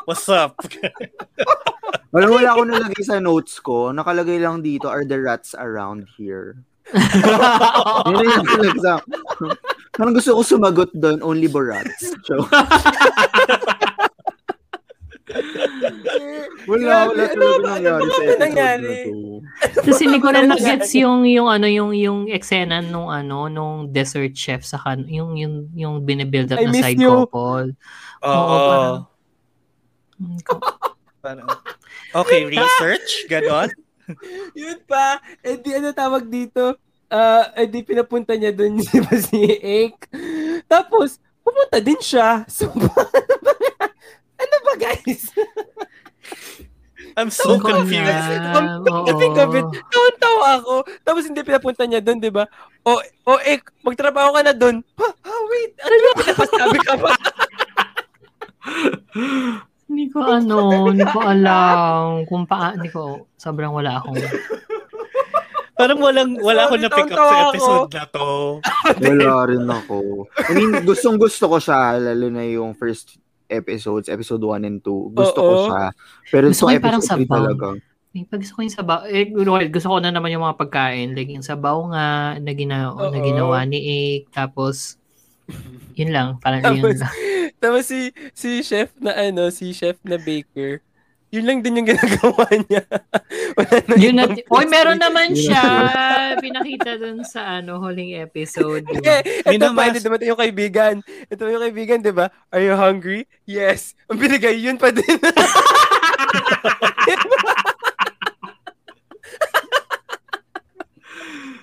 [0.05, 0.61] What's up?
[2.13, 3.93] Wala, wala ako nalagay sa notes ko.
[3.93, 6.57] Nakalagay lang dito, are the rats around here?
[8.09, 9.01] Yun na yung sa...
[9.93, 12.17] Parang gusto ko sumagot doon, only borats.
[12.25, 12.49] So,
[16.71, 17.69] wala, wala ano talaga ba?
[17.71, 18.87] nangyari Ano sa episode nangyari?
[18.87, 19.13] na to.
[19.83, 24.33] Kasi hindi ko na nag-gets yung yung ano yung yung eksena nung ano nung dessert
[24.33, 27.13] chef sa kan yung yung yung binibuild up I na side you.
[27.29, 27.69] couple.
[28.23, 28.57] Oo.
[28.59, 29.07] parang-
[31.19, 31.51] Parang-
[32.15, 33.69] Okay, research, ganon.
[34.57, 39.41] Yun pa, eh di ano tawag dito, ah eh di pinapunta niya doon si si
[39.61, 40.09] Ik.
[40.65, 42.47] Tapos, pumunta din siya.
[42.47, 42.73] So,
[44.39, 45.29] ano ba guys?
[47.19, 48.07] I'm so confused.
[48.55, 50.75] Come to think of it, tawan-tawa ako.
[51.03, 52.47] Tapos hindi pinapunta niya doon, di ba?
[52.87, 54.83] O, o Ik, magtrabaho ka na doon.
[54.99, 57.13] Ha, ha, wait, ano ba pinapasabi ka ba?
[59.89, 60.57] Hindi ko ano,
[60.93, 64.21] hindi ko alam kung paa, hindi ko, sobrang wala akong,
[65.79, 67.51] Parang walang, wala ako Sorry, na pick up sa ako.
[67.55, 68.29] episode na to.
[69.07, 69.99] Wala rin ako.
[70.51, 73.15] I mean, gustong gusto ko siya, lalo na yung first
[73.49, 75.13] episodes, episode 1 and 2.
[75.13, 75.65] Gusto ko Oo.
[75.67, 75.83] siya.
[76.29, 77.37] Pero Gusto ko parang episode 3 sabaw.
[77.37, 77.67] talaga.
[78.13, 81.13] eh, pag gusto ko yung sabaw, eh, well, gusto ko na naman yung mga pagkain,
[81.15, 82.07] like yung sabaw nga,
[82.41, 83.79] na, gina, na ginawa ni
[84.19, 84.97] Ik, tapos,
[85.95, 87.15] yun lang, parang yun Tapos, lang.
[87.63, 88.01] tapos si,
[88.33, 90.81] si chef na ano, si chef na baker,
[91.29, 92.83] yun lang din yung ginagawa niya.
[93.53, 95.61] Wala na Yun na, oy, meron naman siya.
[96.45, 98.81] Pinakita dun sa ano, huling episode.
[98.89, 99.21] di ba?
[99.21, 100.95] Eh, ito Minamas- pa, hindi dumating yung kaibigan.
[101.29, 102.33] Ito yung kaibigan, di ba?
[102.49, 103.29] Are you hungry?
[103.45, 103.93] Yes.
[104.09, 105.21] Ang binigay, yun pa din.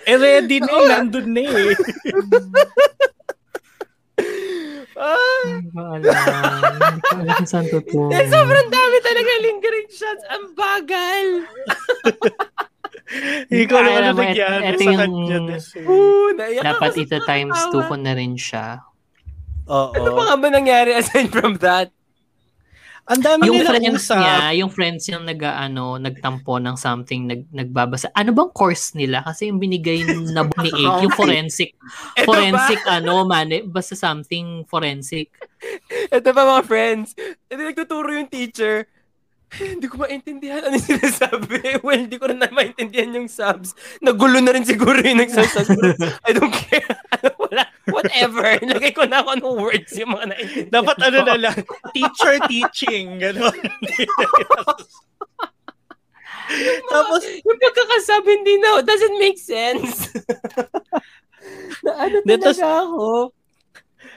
[0.05, 1.73] Eh, ready na eh, nandun na eh.
[4.97, 6.13] Ah, Hindi ko alam.
[6.73, 8.09] Hindi ko alam kung saan totoo.
[8.09, 10.23] eh, sobrang dami talaga lingering shots.
[10.27, 11.25] Ang bagal.
[13.47, 15.37] Hindi ko alam ano et- nangyari sa yung- kanya.
[15.53, 15.59] eh.
[15.85, 17.85] Oo, Dapat ito times 2 tawa.
[17.85, 18.81] ko na rin siya.
[19.65, 19.91] Oo.
[19.93, 21.89] Ano pa nga ba nangyari aside from that?
[23.05, 24.17] Ang dami Yung friends usap.
[24.17, 28.09] niya, yung friends niya nag, ano, nagtampo ng something, nag, nagbabasa.
[28.17, 29.21] Ano bang course nila?
[29.21, 31.77] Kasi yung binigay na ni Ake, yung forensic,
[32.25, 35.29] forensic ano man, basta something forensic.
[36.09, 37.13] Ito pa mga friends.
[37.45, 38.89] Ito nagtuturo yung teacher.
[39.55, 41.61] Hindi ko maintindihan ano yung sinasabi.
[41.85, 43.77] Well, hindi ko rin na maintindihan yung subs.
[44.01, 45.77] Nagulo na rin siguro yung nagsasubs.
[46.27, 46.89] I don't care.
[47.13, 47.63] Ano, wala.
[47.87, 48.45] Whatever.
[48.73, 50.73] Lagay ko na ako anong words yung mga naintindihan.
[50.73, 51.57] Dapat ano na lang,
[51.91, 53.57] teacher teaching, gano'n.
[56.87, 60.13] Tapos, yung pagkakasabi hindi na, doesn't make sense.
[61.85, 63.33] na ano talaga tas- ako.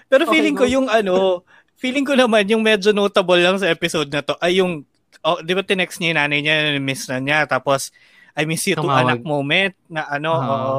[0.09, 1.45] Pero Okay, feeling ko yung ano,
[1.77, 4.85] feeling ko naman yung medyo notable lang sa episode na to ay yung,
[5.21, 7.93] oh, di ba tinext niya yung nanay niya, miss na niya, tapos,
[8.33, 9.05] I miss you Tumawag.
[9.05, 10.49] anak moment na ano, Ah.
[10.49, 10.77] oo.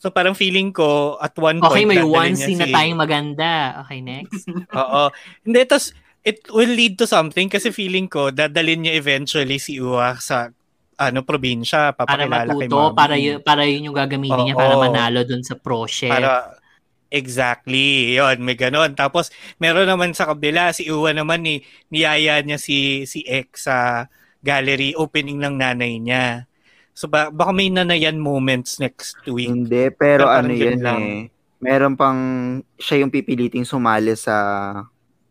[0.00, 3.50] So parang feeling ko at one Okay, point may dadalhin one scene na tayong maganda.
[3.84, 4.48] Okay, next.
[4.80, 5.12] Oo.
[5.44, 5.92] Hindi, tas
[6.24, 10.48] it will lead to something kasi feeling ko dadalhin niya eventually si Uwa sa
[11.00, 12.96] ano probinsya Para papakilala kay matuto, mommy.
[12.96, 14.84] para, y- para yun yung gagamitin niya para Oo.
[14.84, 16.12] manalo dun sa pro chef.
[16.12, 16.60] Para
[17.12, 18.92] exactly, yon may ganon.
[18.96, 24.08] Tapos meron naman sa kabila si Uwa naman ni niyaya niya si si X sa
[24.44, 26.49] gallery opening ng nanay niya.
[27.00, 29.48] So ba, baka may nanayan moments next week.
[29.48, 31.00] Hindi, pero Pero ano yan lang.
[31.00, 31.20] eh.
[31.56, 32.20] Meron pang
[32.76, 34.36] siya yung pipiliting sumali sa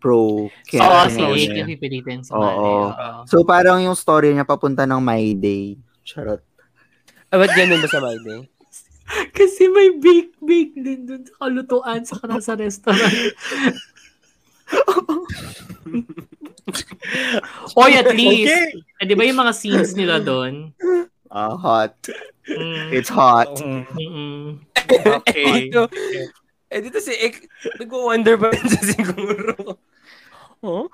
[0.01, 0.49] pro.
[0.49, 1.61] Oo, Kaya si Ake niya.
[1.61, 2.89] yung pipilitin sa Oo.
[2.89, 3.22] Oo.
[3.30, 5.78] So parang yung story niya papunta ng My Day.
[6.01, 6.41] Charot.
[7.30, 8.41] Ah, ba't ganun ba sa my day?
[9.38, 13.13] Kasi may bake-bake din dun sa kalutuan sa sa restaurant.
[17.78, 18.49] Oy, at least.
[18.49, 18.74] Okay.
[19.01, 20.74] Eh, di ba yung mga scenes nila doon?
[21.30, 21.93] Ah, hot.
[22.45, 22.89] Mm.
[22.91, 23.53] It's hot.
[23.57, 24.41] Mm, Mm-mm.
[25.21, 25.69] Okay.
[25.69, 25.86] dito,
[26.67, 27.45] eh dito si Ek,
[27.77, 29.53] nag-wonder ba rin siya siguro?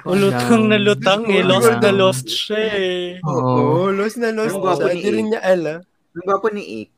[0.00, 1.40] Ko Lutang na lutang eh.
[1.40, 3.04] Lost na lost siya eh.
[3.24, 3.88] Oo.
[3.90, 4.92] lost na lost Ang gwapo siya.
[4.92, 5.30] ni Hindi rin Ik.
[5.30, 5.78] niya alam.
[6.12, 6.88] Ang gwapo ni Ik.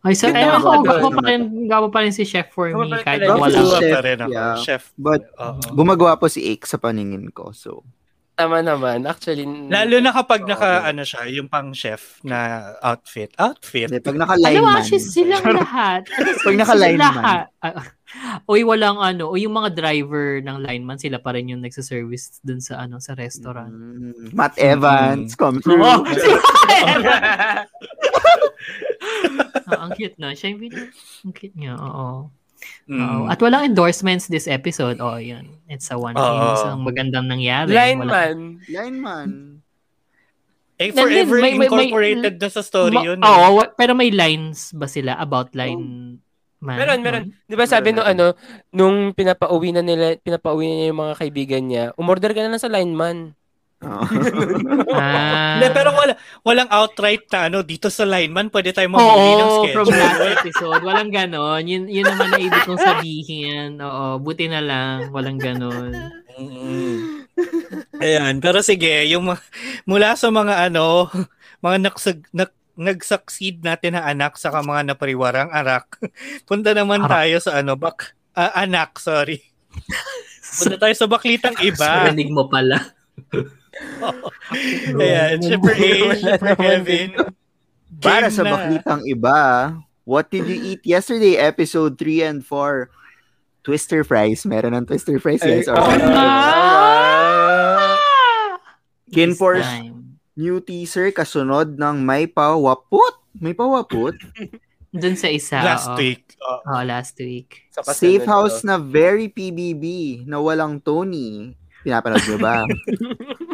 [0.00, 1.12] Ay, sa, eh, ako, doon?
[1.12, 3.36] pa rin, gapo pa rin si Chef for me, kahit wala.
[3.36, 4.32] Gapo si Chef Chef, pa rin ako.
[4.32, 4.56] yeah.
[4.56, 4.82] Chef.
[4.96, 5.60] But Oo.
[5.74, 7.52] gumagawa po si Ik sa paningin ko.
[7.52, 7.84] So,
[8.40, 9.04] tama naman.
[9.04, 13.28] Actually, Lalo na kapag naka, ano siya, yung pang chef na outfit.
[13.36, 13.92] Outfit?
[13.92, 14.80] Hindi, pag Ano naka-lineman.
[14.80, 16.02] actually silang lahat.
[16.46, 17.04] Pag naka-lineman.
[17.04, 17.44] Silang lahat.
[17.60, 17.84] Ah,
[18.48, 22.58] Uy, walang ano, o yung mga driver ng lineman, sila pa rin yung nagsa-service dun
[22.58, 23.70] sa ano sa restaurant.
[23.70, 25.78] Mm, Matt Evans, come through.
[25.78, 26.26] Oo, si
[29.70, 30.34] Ah, ang cute na.
[30.34, 30.82] Siya yung video.
[31.22, 32.26] Ang cute niya, oo.
[32.86, 33.00] Mm.
[33.00, 33.22] Oo.
[33.26, 34.98] At walang endorsements this episode.
[34.98, 35.46] Oh, yun.
[35.66, 36.36] It's a one thing.
[36.52, 37.70] Isang magandang nangyari.
[37.70, 38.60] Lineman.
[38.66, 39.28] Lineman.
[40.80, 43.20] Eh, forever may- may- may- incorporated na sa story Ma- yun.
[43.20, 43.50] Oo, eh.
[43.52, 46.16] wa- pero may lines ba sila about line
[46.56, 46.76] man?
[46.76, 47.24] Meron, meron.
[47.44, 48.32] Di ba sabi nung ano,
[48.70, 52.60] nung pinapauwi na nila, pinapauwi na niya yung mga kaibigan niya, umorder ka na lang
[52.60, 53.32] sa lineman.
[53.80, 55.56] Ah.
[55.56, 56.12] Hindi, pero wala,
[56.44, 59.72] walang outright na ano, dito sa lineman, pwede tayo mamili ng schedule.
[59.72, 60.82] from last episode.
[60.84, 61.64] Walang ganon.
[61.64, 63.80] Yun, yun naman na ibig kong sabihin.
[63.80, 65.08] Oo, buti na lang.
[65.08, 65.96] Walang ganon.
[68.00, 69.32] Ayan, pero sige, yung
[69.88, 71.08] mula sa mga ano,
[71.64, 76.00] mga nagsag, nak, nag-succeed natin na anak sa mga napariwarang arak.
[76.48, 77.12] Punta naman Arak.
[77.12, 79.40] tayo sa ano, bak, ah, anak, sorry.
[80.60, 82.08] Punta tayo sa baklitang iba.
[82.08, 82.96] Rinig mo pala.
[84.96, 87.10] Ayan, syempre A, syempre Kevin.
[88.00, 88.50] Para sa na.
[88.56, 92.90] baklitang iba, What Did You Eat Yesterday, episode 3 and 4.
[93.60, 94.48] Twister fries.
[94.48, 95.44] Meron ng twister fries.
[95.44, 95.76] Ay, Or-
[97.20, 97.92] Ah!
[99.12, 99.92] Kinforce
[100.32, 103.20] new teaser kasunod ng May Pawaput.
[103.36, 104.16] May Pawaput?
[104.96, 105.60] Dun sa isa.
[105.60, 106.00] Last oo.
[106.00, 106.34] week.
[106.40, 106.58] Oh.
[106.66, 107.68] Oo, last week.
[107.70, 109.84] Sa Safe house na very PBB
[110.26, 111.54] na walang Tony.
[111.84, 112.64] Pinapanood nyo ba?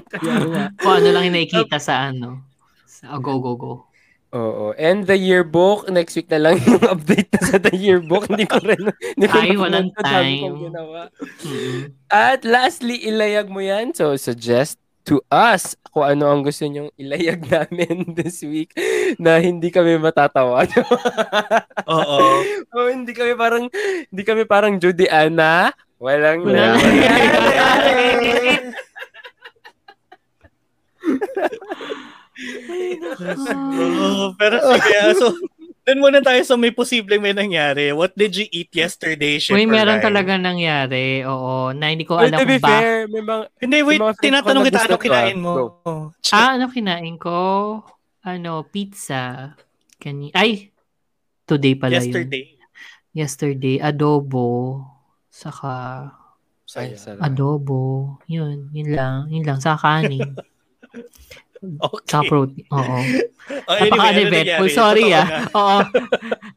[0.78, 2.42] Kung ano lang yung nakikita sa ano.
[2.86, 3.74] Sa, oh, go, go, go.
[4.36, 4.74] Oo.
[4.76, 8.28] And the yearbook, next week na lang yung update na sa the yearbook.
[8.28, 8.82] Hindi ko rin,
[9.16, 10.74] hindi ko Ay, walang time.
[12.11, 13.94] At lastly, ilayag mo yan.
[13.94, 18.74] So, suggest to us kung ano ang gusto nyong ilayag namin this week
[19.16, 20.66] na hindi kami matatawa.
[21.88, 22.20] Oo.
[22.74, 23.70] oh, hindi kami parang
[24.11, 25.70] hindi kami parang Judy Anna.
[25.96, 26.76] Walang Walang
[32.36, 33.54] nangyayari.
[33.57, 35.32] Oo, pero sige, ah, so,
[35.86, 37.94] dun muna tayo sa may posibleng may nangyari.
[37.94, 40.04] What did you eat yesterday, Ship Uy, or meron Ryan?
[40.04, 41.22] talaga nangyari.
[41.22, 42.76] Oo, na hindi ko Well, alam to be kung ba.
[42.82, 45.52] fair, may mga Hindi, wait, mga tinatanong kita, ano ko, kinain mo?
[46.34, 47.38] Ah, ano kinain ko?
[48.26, 49.54] Ano, pizza.
[49.96, 50.74] Kani Ay,
[51.46, 52.11] today pala yun.
[52.11, 52.44] Yesterday.
[53.16, 54.82] Yesterday, adobo.
[55.30, 56.11] Saka,
[56.74, 57.22] Ay, sarap.
[57.22, 58.18] adobo.
[58.26, 59.30] Yun, yun lang.
[59.30, 60.34] Yun lang, sa kanin.
[61.66, 62.11] Okay.
[62.11, 62.66] Sa protein.
[62.72, 62.99] Oo.
[63.47, 64.66] Oh, anyway, ano Napaka-uneventful.
[64.66, 64.74] nangyari?
[64.74, 65.22] Sorry Totoo ah.
[65.22, 65.38] na.
[65.59, 65.78] Oo.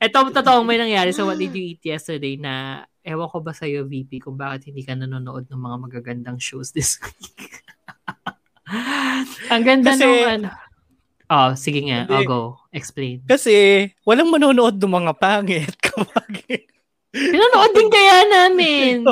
[0.02, 3.86] Ito, totoong may nangyari sa What Did You Eat Yesterday na ewan ko ba sa'yo,
[3.86, 7.62] VP, kung bakit hindi ka nanonood ng mga magagandang shows this week.
[9.54, 10.48] Ang ganda Kasi- nung ano.
[11.30, 12.10] Oh, sige nga.
[12.10, 12.26] Hindi.
[12.26, 12.58] I'll go.
[12.74, 13.22] Explain.
[13.30, 16.66] Kasi, walang manonood ng mga pangit kapag...
[17.14, 19.06] Pinanood din kaya namin.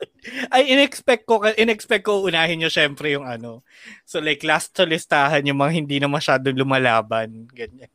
[0.54, 3.64] Ay, in-expect ko, in-expect ko unahin nyo syempre yung ano.
[4.04, 7.48] So like, last sa listahan yung mga hindi na masyadong lumalaban.
[7.50, 7.92] Ganyan.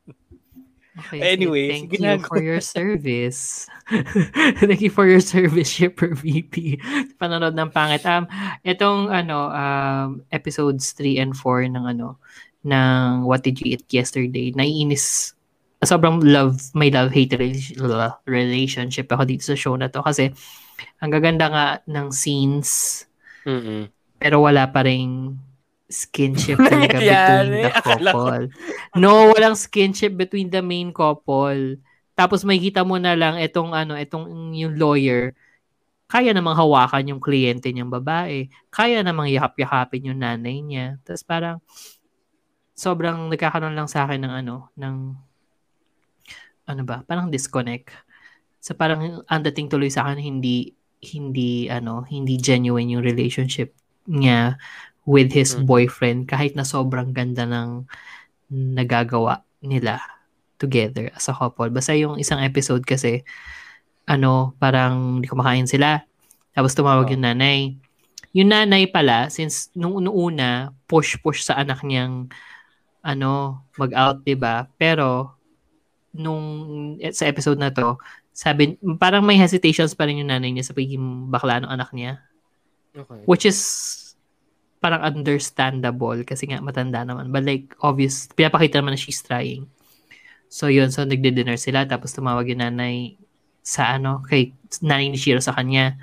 [0.92, 3.66] Okay, Anyway, thank you na, for your service.
[4.60, 6.84] thank you for your service, Shipper VP.
[7.16, 8.04] Panonood ng pangit.
[8.04, 8.28] Um,
[8.68, 12.20] itong ano, um, episodes 3 and 4 ng ano,
[12.68, 15.34] ng What Did You Eat Yesterday, naiinis
[15.82, 20.30] sobrang love, may love-hate rela- relationship ako dito sa show na to kasi
[21.02, 23.04] ang gaganda nga ng scenes
[23.44, 23.90] Mm-mm.
[24.22, 25.38] pero wala pa ring
[25.92, 28.44] skinship talaga between the couple.
[28.96, 31.78] No, walang skinship between the main couple.
[32.16, 35.36] Tapos may kita mo na lang itong ano, itong yung lawyer,
[36.12, 38.52] kaya namang hawakan yung kliyente niyang babae.
[38.68, 41.00] Kaya namang yakap-yakapin yung nanay niya.
[41.08, 41.58] Tapos parang
[42.76, 44.96] sobrang nagkakaroon lang sa akin ng ano, ng
[46.68, 47.92] ano ba, parang disconnect.
[48.62, 53.74] So parang ang dating tuloy sa akin hindi hindi ano, hindi genuine yung relationship
[54.06, 54.62] niya
[55.10, 55.66] with his Mm.
[55.66, 57.90] boyfriend kahit na sobrang ganda ng
[58.54, 59.98] nagagawa nila
[60.62, 61.74] together as a couple.
[61.74, 63.26] Basta yung isang episode kasi
[64.06, 66.06] ano, parang hindi kumakain sila.
[66.54, 67.74] Tapos tumawag yung nanay.
[68.36, 72.30] Yung nanay pala, since nung nung una, push-push sa anak niyang
[73.02, 74.70] ano, mag-out, 'di ba?
[74.78, 75.34] Pero
[76.14, 76.44] nung
[77.16, 77.98] sa episode na to,
[78.32, 82.24] sabi parang may hesitations pa rin yung nanay niya sa pagiging bakla ng anak niya.
[82.96, 83.24] Okay.
[83.28, 83.60] Which is
[84.82, 87.30] parang understandable kasi nga matanda naman.
[87.30, 89.70] But like, obvious, pinapakita naman na she's trying.
[90.52, 93.16] So yun, so nagde-dinner sila tapos tumawag yung nanay
[93.62, 94.52] sa ano, kay
[94.82, 95.96] nanay ni Shiro sa kanya.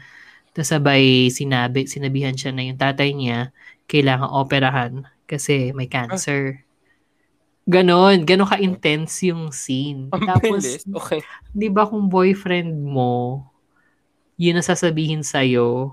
[0.55, 3.51] Tapos sabay sinabi, sinabihan siya na yung tatay niya
[3.91, 4.93] kailangan operahan
[5.26, 6.62] kasi may cancer.
[7.69, 10.09] Ganon, ganon ka-intense yung scene.
[10.09, 10.89] Ang Tapos, bilis.
[10.89, 11.21] Okay.
[11.53, 13.45] di ba kung boyfriend mo,
[14.35, 15.93] yun ang sasabihin sa'yo,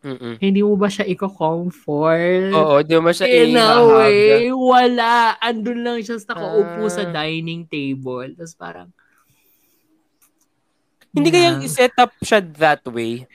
[0.00, 0.38] Mm-mm.
[0.38, 2.54] hindi mo ba siya i-comfort?
[2.54, 5.34] Oo, di mo siya In a way, wala.
[5.38, 7.10] Andun lang siya sa nakaupo sa Ah.
[7.12, 8.30] dining table.
[8.32, 8.88] Tapos parang,
[11.10, 13.26] Hindi na- kayang set up siya that way.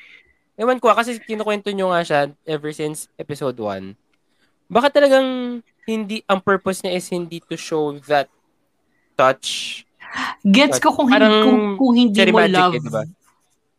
[0.56, 3.94] Ewan ko, ah, kasi kinukwento nyo nga siya ever since episode 1.
[4.66, 8.28] Baka talagang hindi, ang purpose niya is hindi to show that
[9.16, 9.82] touch.
[10.44, 12.74] Gets ko kung, hindi, kung, kung hindi mo Magic love.
[12.76, 13.04] eh, diba?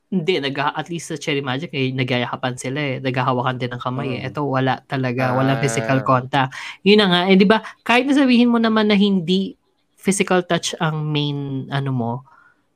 [0.09, 2.97] Hindi, nag, at least sa Cherry Magic, eh, nagyayakapan sila eh.
[3.05, 4.21] Naghahawakan din ng kamay eh.
[4.25, 4.29] Mm.
[4.33, 5.37] Ito, wala talaga.
[5.37, 5.61] Ah.
[5.61, 6.57] physical contact.
[6.81, 7.21] Yun na nga.
[7.29, 9.53] Eh, di ba, kahit na sabihin mo naman na hindi
[10.01, 12.13] physical touch ang main, ano mo,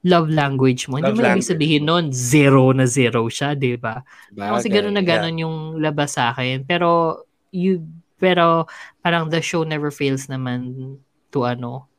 [0.05, 1.01] love language mo.
[1.01, 1.49] Hindi Love mo ibig language.
[1.49, 4.05] sabihin nun, zero na zero siya, di ba?
[4.35, 6.67] Kasi gano'n na gano'n yung labas sa akin.
[6.69, 7.81] Pero, you,
[8.23, 8.71] pero,
[9.03, 10.95] parang the show never fails naman
[11.35, 11.91] to ano,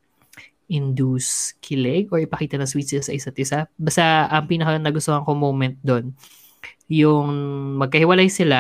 [0.72, 3.68] induce kilig or ipakita na sweet sa isa't isa.
[3.76, 6.16] Basta, ang pinaka nagustuhan ko moment doon,
[6.88, 7.30] yung
[7.84, 8.60] magkahiwalay sila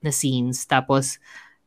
[0.00, 1.20] na scenes, tapos,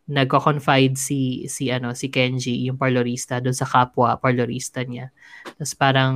[0.09, 5.13] nagko-confide si si ano si Kenji yung parlorista doon sa kapwa parlorista niya.
[5.45, 6.15] Tapos parang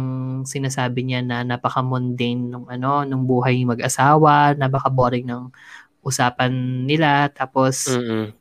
[0.49, 5.53] sinasabi niya na napaka-mundane nung ano nung buhay mag-asawa, napaka-boring ng
[6.01, 6.49] usapan
[6.89, 8.33] nila tapos Mm-mm.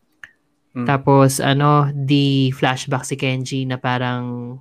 [0.73, 0.89] Mm.
[0.89, 4.57] tapos ano di flashback si Kenji na parang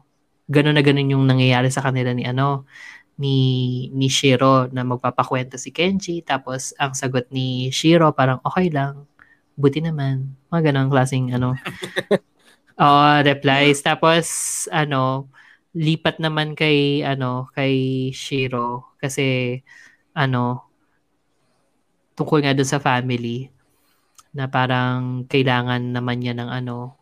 [0.52, 2.68] gano'n na gano'n yung nangyayari sa kanila ni ano
[3.22, 3.36] ni
[3.94, 6.26] ni Shiro na magpapakwento si Kenji.
[6.26, 9.06] Tapos ang sagot ni Shiro parang okay lang
[9.60, 10.34] buti naman.
[10.50, 11.54] Mga ganong klaseng ano.
[12.82, 13.86] Oh replies.
[13.86, 14.26] Tapos
[14.74, 15.30] ano
[15.78, 19.62] lipat naman kay ano kay Shiro kasi
[20.18, 20.66] ano
[22.18, 23.54] tungkol nga doon sa family
[24.32, 27.02] na parang kailangan naman niya ng ano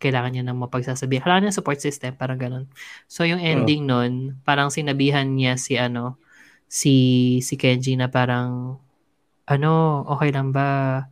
[0.00, 1.20] kailangan niya ng mapagsasabi.
[1.20, 2.64] Kailangan niya support system, parang ganun.
[3.04, 6.16] So, yung ending nun, parang sinabihan niya si ano,
[6.64, 6.94] si,
[7.44, 8.80] si Kenji na parang,
[9.44, 9.72] ano,
[10.08, 11.04] okay lang ba,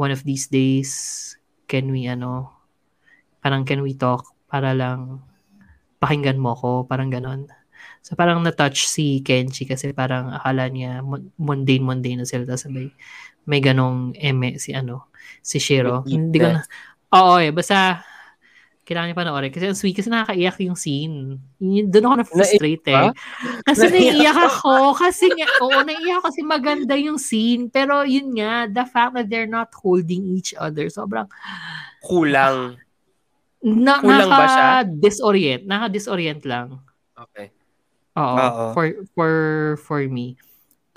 [0.00, 0.90] one of these days,
[1.68, 2.48] can we, ano,
[3.44, 5.20] parang can we talk para lang
[6.00, 7.44] pakinggan mo ko, parang ganun.
[8.00, 12.48] So, parang na-touch si Kenji kasi parang akala niya mun- mundane-mundane na sila.
[12.48, 12.88] Tapos may,
[13.46, 15.08] may ganong eme si ano,
[15.40, 16.02] si Shiro.
[16.04, 16.62] Hindi ko na,
[17.14, 18.04] oo eh, basta
[18.90, 19.54] kailangan niya panoorin.
[19.54, 21.38] Kasi ang sweet, kasi nakakaiyak yung scene.
[21.62, 23.14] Doon ako na-frustrate eh.
[23.62, 24.98] Kasi Naiyak naiiyak ako.
[24.98, 27.70] Kasi nga, oo, naiiyak ako kasi maganda yung scene.
[27.70, 31.30] Pero yun nga, the fact that they're not holding each other, sobrang,
[32.02, 32.82] Kulang.
[33.62, 34.66] na, Kulang ba siya?
[34.82, 35.62] naka-disorient.
[35.70, 36.82] Naka-disorient lang.
[37.14, 37.54] Okay.
[38.18, 38.64] Oo, Oo.
[38.74, 39.32] for for
[39.86, 40.34] for me.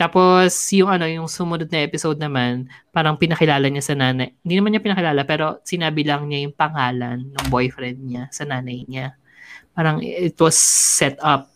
[0.03, 4.35] Tapos yung ano, yung sumunod na episode naman, parang pinakilala niya sa nanay.
[4.43, 8.83] Hindi naman niya pinakilala pero sinabi lang niya yung pangalan ng boyfriend niya sa nanay
[8.83, 9.15] niya.
[9.71, 11.47] Parang it was set up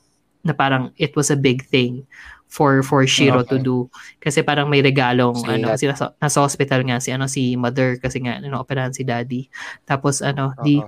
[0.48, 2.08] na parang it was a big thing
[2.48, 3.68] for for Shiro to Okay.
[3.68, 3.92] do
[4.24, 8.00] kasi parang may regalong Say ano kasi nasa, nasa hospital nga si ano si mother
[8.00, 9.52] kasi nga ino-operahan si daddy
[9.84, 10.88] tapos ano di Oo.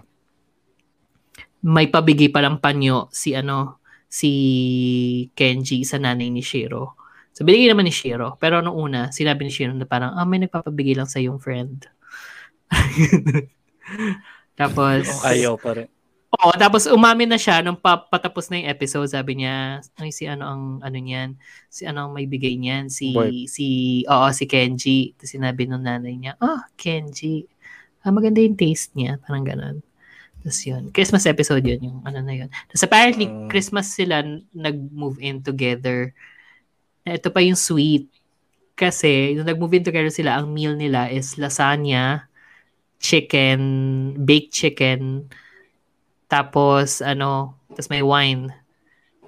[1.68, 4.32] may pabigay palang panyo si ano si
[5.36, 6.96] Kenji sa nanay ni Shiro.
[7.34, 8.36] So binigay naman ni Shiro.
[8.38, 11.88] Pero nung una, sinabi ni Shiro na parang, ah, may nagpapabigay lang sa yung friend.
[14.60, 15.90] tapos, Ayaw pa rin.
[16.30, 20.30] Oo, tapos umamin na siya nung pa- patapos na yung episode, sabi niya, ay si
[20.30, 21.34] ano ang ano niyan,
[21.74, 23.50] si ano ang may bigay niyan, si Boy.
[23.50, 23.68] si
[24.06, 25.18] oo si Kenji.
[25.18, 27.50] Tapos sinabi nung nanay niya, ah, Kenji.
[28.06, 29.78] Ah, maganda yung taste niya, parang ganun.
[30.40, 32.50] Tapos yun, Christmas episode yun, yung ano na yun.
[32.70, 33.50] Tapos apparently, Mm.
[33.50, 34.22] Christmas sila
[34.54, 36.14] nag-move in together.
[37.06, 38.08] Na ito pa yung sweet.
[38.76, 42.32] Kasi, nung nag-move in together sila, ang meal nila is lasagna,
[43.00, 43.60] chicken,
[44.24, 45.28] baked chicken,
[46.30, 48.54] tapos, ano, tapos may wine.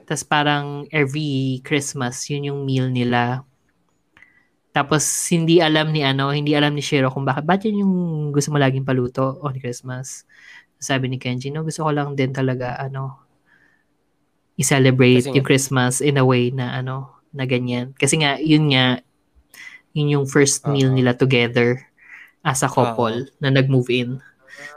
[0.05, 3.41] Tapos parang every Christmas, yun yung meal nila.
[4.71, 5.03] Tapos,
[5.33, 7.95] hindi alam ni ano, hindi alam ni Shiro kung bakit, bakit yun yung
[8.31, 10.23] gusto mo laging paluto on Christmas.
[10.77, 13.17] Sabi ni Kenji, no, gusto ko lang din talaga, ano,
[14.61, 17.95] i-celebrate Kasi yung Christmas in a way na, ano, na ganyan.
[17.95, 18.99] Kasi nga, yun nga,
[19.91, 20.95] yun yung first meal Oo.
[20.95, 21.83] nila together
[22.41, 24.09] as a couple na nag-move in.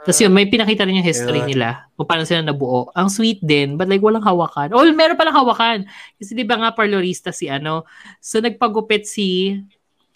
[0.01, 1.49] Tapos yun, may pinakita rin yung history Yeah.
[1.49, 2.89] nila kung paano sila nabuo.
[2.95, 4.71] Ang sweet din, but like walang hawakan.
[4.71, 5.85] Oh, meron palang hawakan.
[6.15, 7.83] Kasi di ba nga parlorista si ano.
[8.23, 9.59] So nagpagupit si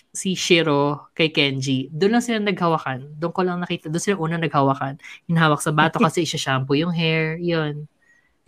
[0.09, 1.85] si Shiro kay Kenji.
[1.93, 3.19] Doon lang sila naghawakan.
[3.19, 3.93] Doon ko lang nakita.
[3.93, 4.97] Doon sila una naghawakan.
[5.29, 7.37] Hinahawak sa bato kasi isa-shampoo yung hair.
[7.37, 7.85] Yun.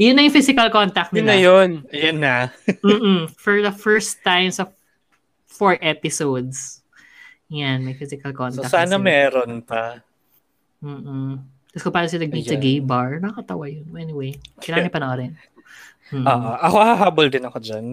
[0.02, 1.30] Yun na yung physical contact Yun nila.
[1.30, 1.70] na yun.
[1.88, 2.36] Ayan na.
[3.44, 4.66] For the first time sa
[5.46, 6.82] four episodes.
[7.48, 8.72] Yan, may physical So contact.
[8.72, 9.06] sana na sila.
[9.06, 10.02] meron pa.
[10.82, 11.38] Mm-mm.
[11.70, 13.86] Tapos kung paano sila nag-meet sa gay bar, nakakatawa yun.
[13.94, 15.34] Anyway, kailangan niya panoorin.
[16.12, 16.28] Mm.
[16.28, 16.52] Oo.
[16.60, 17.86] ako hahabol din ako dyan.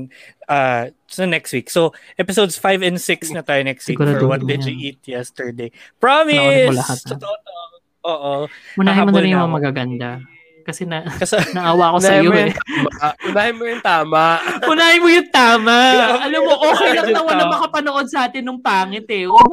[0.48, 1.70] Uh, so next week.
[1.70, 4.74] So, episodes 5 and 6 na tayo next week for Siguraduhin What Did yan.
[4.74, 5.70] You Eat Yesterday.
[6.00, 6.74] Promise!
[6.74, 7.10] lahat, ha?
[7.14, 7.54] Totoo to.
[8.02, 8.32] Oo.
[8.74, 9.54] Unahin mo na yung mga ako.
[9.54, 10.08] magaganda.
[10.68, 12.52] Kasi na, Kasi, naawa ako sa iyo mo eh.
[12.52, 13.00] yung tama.
[13.24, 14.22] Unahin mo yung tama.
[14.76, 15.76] Unahin mo yung tama.
[16.28, 19.24] Alam mo, okay lang na wala makapanood sa atin nung pangit eh.
[19.24, 19.40] Oh,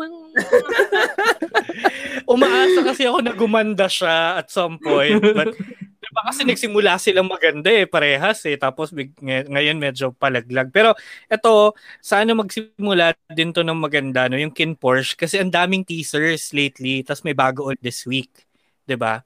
[2.36, 5.24] umaasa kasi ako na gumanda siya at some point.
[5.24, 8.60] But, diba kasi nagsimula silang maganda eh, parehas eh.
[8.60, 10.68] Tapos big, ngay- ngayon medyo palaglag.
[10.76, 11.00] Pero
[11.32, 11.72] ito,
[12.04, 14.36] sana magsimula din to ng maganda, no?
[14.36, 15.16] yung Kin Porsche.
[15.16, 17.08] Kasi ang daming teasers lately.
[17.08, 18.46] Tapos may bago ulit this week.
[18.86, 19.26] 'di ba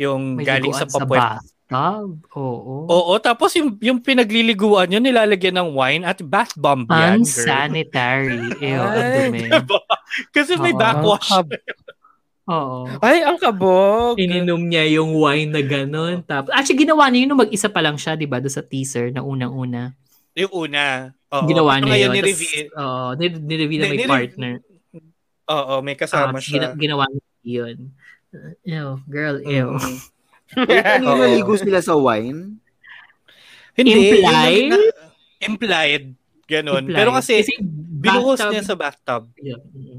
[0.00, 1.20] Yung may galing sa sa Papuet.
[1.20, 2.16] bathtub.
[2.34, 2.88] Oo.
[2.88, 7.22] Oo, tapos yung, yung pinagliliguan yun, nilalagyan ng wine at bath bomb yan, girl.
[7.22, 8.40] Unsanitary.
[8.58, 9.40] Ew, ang Ay, dumi.
[9.46, 9.78] Diba?
[10.32, 10.80] Kasi may Oo.
[10.80, 11.30] backwash.
[12.50, 12.90] Oo.
[12.98, 14.18] Ay, ang kabog.
[14.18, 16.24] Ininom niya yung wine na ganun.
[16.24, 18.42] Tapos, actually, ginawa niya yun nung mag-isa pa lang siya, di ba?
[18.42, 19.94] Doon sa teaser na unang-una.
[20.34, 21.14] Yung una.
[21.30, 21.46] Oo.
[21.46, 22.14] Ginawa Pero niya ngayon, yun.
[22.16, 22.66] ni-reveal.
[22.74, 24.52] Oo, ni- ni-reveal na may partner.
[25.46, 26.54] Oo, may kasama Ah, siya.
[26.56, 27.76] gina- ginawa niya yun.
[28.30, 29.74] Uh, Ew, girl, ew.
[29.74, 29.98] Mm.
[30.70, 31.18] Wait, kanina Oo.
[31.18, 32.58] naligo sila sa wine?
[33.74, 33.90] Hindi.
[34.18, 34.70] Implied?
[34.70, 34.94] na-
[35.40, 36.04] implied.
[36.46, 36.84] Ganon.
[36.90, 39.22] Pero kasi, binuhos bathtub- niya sa bathtub.
[39.38, 39.62] Yun.
[39.70, 39.98] mm.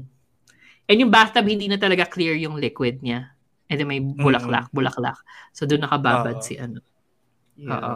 [0.84, 3.32] And yung bathtub, hindi na talaga clear yung liquid niya.
[3.72, 5.16] And then may bulaklak, bulaklak.
[5.56, 6.44] So doon nakababad Oo.
[6.44, 6.84] si ano.
[7.56, 7.94] Oo.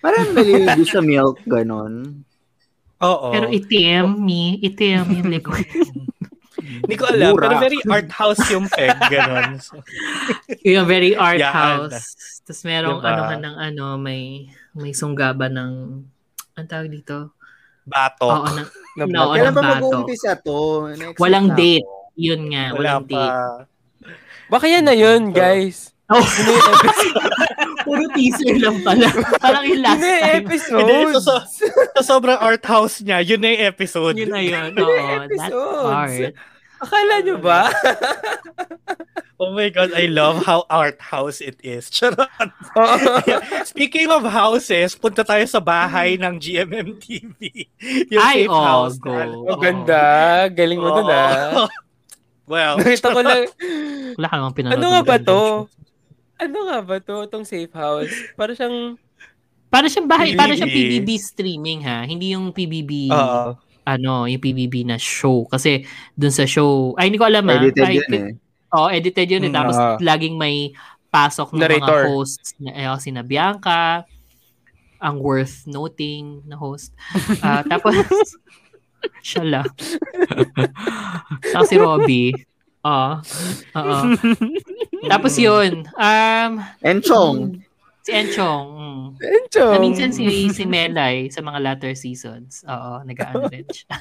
[0.00, 2.24] Parang naliligo sa milk, ganon.
[3.04, 3.28] Oo.
[3.28, 5.68] Pero itim, mi, itim yung liquid.
[6.60, 7.32] Hindi ko alam.
[7.32, 7.46] Mura.
[7.46, 8.96] Pero very art house yung peg.
[9.08, 9.60] Ganon.
[9.60, 9.80] So,
[10.66, 11.52] yung very art Yan.
[11.52, 12.16] house.
[12.42, 13.10] Tapos merong Diba?
[13.12, 15.72] ano ng ano, may may sunggaba ng
[16.56, 17.36] ang tawag dito?
[17.86, 18.30] batok.
[18.30, 18.62] Oo, na,
[19.06, 20.90] no, Kailan ba mag-uumpisa to?
[20.90, 21.86] Next Walang date.
[21.86, 22.18] ako.
[22.18, 23.06] Yun nga, Wala walang pa.
[23.06, 23.36] date.
[24.50, 25.94] Baka yan na yun, guys.
[26.06, 26.22] Oh,
[27.86, 29.10] puro teaser lang pala.
[29.42, 30.38] Parang yung last Yun na yung time.
[30.38, 30.78] episode.
[30.86, 31.34] Hindi, so, so,
[31.98, 34.14] sa sobrang art house niya, yun na yung episode.
[34.14, 34.70] Yun na yun.
[34.70, 35.82] Yun na yung Oo, that episodes.
[35.82, 36.34] part.
[36.76, 37.60] Akala nyo ba?
[39.36, 41.92] Oh my God, I love how art house it is.
[41.92, 42.24] Charot.
[43.68, 47.68] Speaking of houses, punta tayo sa bahay ng GMM TV.
[48.08, 48.96] Yung Ay, safe oh, house.
[48.96, 49.12] go.
[49.12, 50.00] Ang ganda.
[50.48, 51.68] Galing mo dun ah.
[52.48, 53.44] Well, Nakita ko lang.
[54.16, 54.80] Wala ka namang pinanood.
[54.80, 55.40] Ano nga ng ba to?
[56.36, 57.24] Ano nga ba to?
[57.24, 58.12] Itong safe house.
[58.36, 59.00] Para siyang...
[59.72, 61.02] Para siyang bahay, para siyang PBB.
[61.02, 62.06] PBB streaming ha.
[62.06, 63.58] Hindi yung PBB Oo.
[63.86, 65.82] ano, yung PBB na show kasi
[66.14, 67.58] dun sa show, ay hindi ko alam ha.
[67.58, 68.30] Edited Ay, yun eh.
[68.76, 69.50] Oo, edited yun eh.
[69.50, 69.98] Mm, Tapos ah.
[69.98, 70.70] laging may
[71.10, 72.02] pasok ng Narrator.
[72.06, 74.04] mga hosts na eh, sina Bianca,
[75.00, 76.92] ang worth noting na host.
[77.40, 77.96] Ah, tapos
[79.22, 79.68] siya lang.
[81.52, 82.32] Saka si Robby.
[82.86, 83.12] Oo.
[83.76, 83.96] Oo.
[85.04, 85.84] Tapos yun.
[85.92, 87.60] Um, Enchong.
[88.00, 88.66] si Enchong.
[88.70, 89.04] Mm.
[89.18, 89.72] Enchong.
[89.72, 92.62] Na minsan si, si Melay sa mga latter seasons.
[92.64, 93.96] Oo, nag-ano rin siya.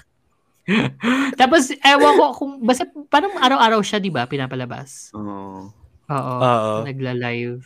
[1.40, 5.14] Tapos, ewan ko kung, basta parang araw-araw siya, di ba, pinapalabas.
[5.14, 5.70] Oo.
[6.06, 6.74] Oo, Oo.
[6.84, 7.62] nagla-live.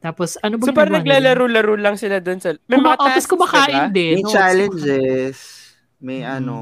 [0.00, 1.34] Tapos, ano ba So parang ginagawa nila?
[1.36, 2.56] naglalaro-laro lang sila dun sa...
[2.66, 3.94] May Kuma- mga oh, tapos tasks, kumakain diba?
[3.94, 4.14] din.
[4.16, 5.36] May Oo, challenges.
[6.00, 6.36] May Mm.
[6.40, 6.56] ano.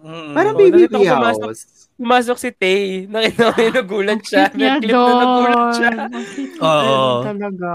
[0.00, 0.32] Mm.
[0.32, 1.62] Parang BBB nakita ko pumasok- house.
[1.94, 2.80] Pumasok si Tay.
[3.06, 4.44] Nakita ko yung nagulat siya.
[4.46, 5.90] Cute niya May clip na nagulat siya.
[5.90, 6.10] doon.
[6.10, 6.96] Ang cute Oo.
[6.96, 7.72] niya talaga.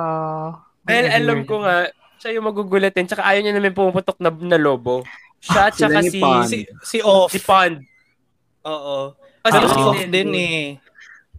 [0.81, 1.75] Dahil alam ko nga,
[2.17, 3.05] siya yung magugulatin.
[3.05, 5.05] Tsaka ayaw niya namin pumuputok na, na lobo.
[5.37, 7.29] Siya, Sila tsaka si, si, Si Off.
[7.29, 7.77] si Pond.
[8.63, 9.13] Oo.
[9.39, 10.61] Ah, Pero si Off din eh.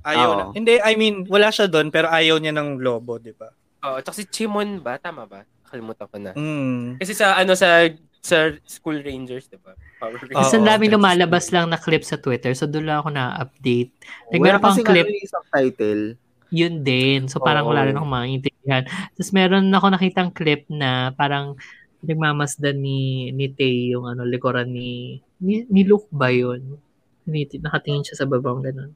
[0.00, 0.36] Ayaw Oo.
[0.36, 0.44] na.
[0.54, 3.50] Hindi, I mean, wala siya doon, pero ayaw niya ng lobo, di ba?
[3.82, 4.94] Oo, tsaka si Chimon ba?
[4.96, 5.42] Tama ba?
[5.66, 6.30] Nakalimutan ko na.
[6.32, 7.02] Mm.
[7.02, 7.90] Kasi sa, ano, sa,
[8.26, 9.78] sa School Rangers, di ba?
[10.02, 10.50] Power Rangers.
[10.50, 12.50] Kasi ang daming lumalabas lang na clip sa Twitter.
[12.58, 13.94] So, doon lang ako na-update.
[14.34, 15.06] Like, Wala meron pang kasi clip.
[15.06, 16.02] yung subtitle.
[16.50, 17.20] Yun din.
[17.30, 17.70] So, parang Oo.
[17.70, 18.82] wala rin akong maintindihan.
[19.14, 21.54] Tapos, meron ako nakitang clip na parang
[22.02, 26.82] nagmamasdan ni, ni Tay yung ano, likuran ni, ni, ni Luke ba yun?
[27.26, 28.94] Nakatingin siya sa babang ganun.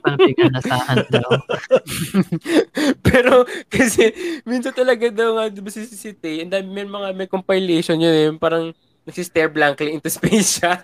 [0.00, 1.30] Parang pinanasahan daw.
[3.06, 4.12] Pero, kasi,
[4.48, 8.14] minsan talaga daw nga, di ba si, si Tay, and may mga, may compilation yun
[8.16, 8.72] eh, parang,
[9.04, 10.76] nagsistare blankly into space siya.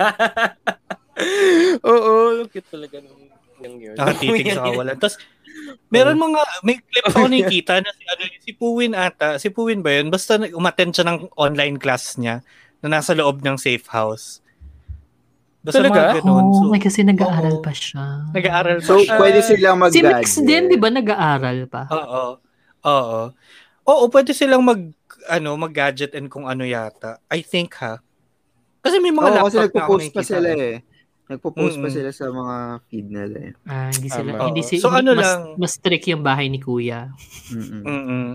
[1.85, 3.27] Oo, cute talaga nung
[3.64, 3.97] yung yun.
[3.97, 4.97] Nakatitig sa kawalan.
[5.01, 5.16] Tapos,
[5.89, 9.97] meron mga, may clip ako nakikita na si, ano, si Puwin ata, si Puwin ba
[9.97, 10.12] yun?
[10.12, 12.45] Basta umattend siya ng online class niya
[12.85, 14.45] na nasa loob ng safe house.
[15.67, 15.99] Basta Talaga?
[16.14, 16.45] mga ganun.
[16.47, 17.64] Oh, So, may kasi nag-aaral oo.
[17.67, 18.05] pa siya.
[18.31, 19.19] nag-aaral pa So, siya.
[19.19, 21.91] pwede silang mag Si Mix din, di ba, nag-aaral pa?
[21.91, 22.39] Oo.
[22.87, 23.21] Oo.
[23.85, 24.79] Oo, pwede silang mag,
[25.27, 27.19] ano, mag-gadget and kung ano yata.
[27.27, 27.99] I think ha.
[28.79, 30.77] Kasi may mga Oo, laptop kasi na ako nagpo-post pa sila eh.
[31.27, 31.97] Nagpo-post pa Mm-mm.
[31.99, 32.55] sila sa mga
[32.87, 33.53] feed nila eh.
[33.67, 34.45] Ah, hindi sila, Tama.
[34.47, 34.69] hindi Oo.
[34.71, 35.41] si, So, hindi- ano mas, lang?
[35.59, 37.11] mas strict yung bahay ni Kuya.
[37.51, 37.83] Mm-mm.
[37.83, 38.27] Mm-mm.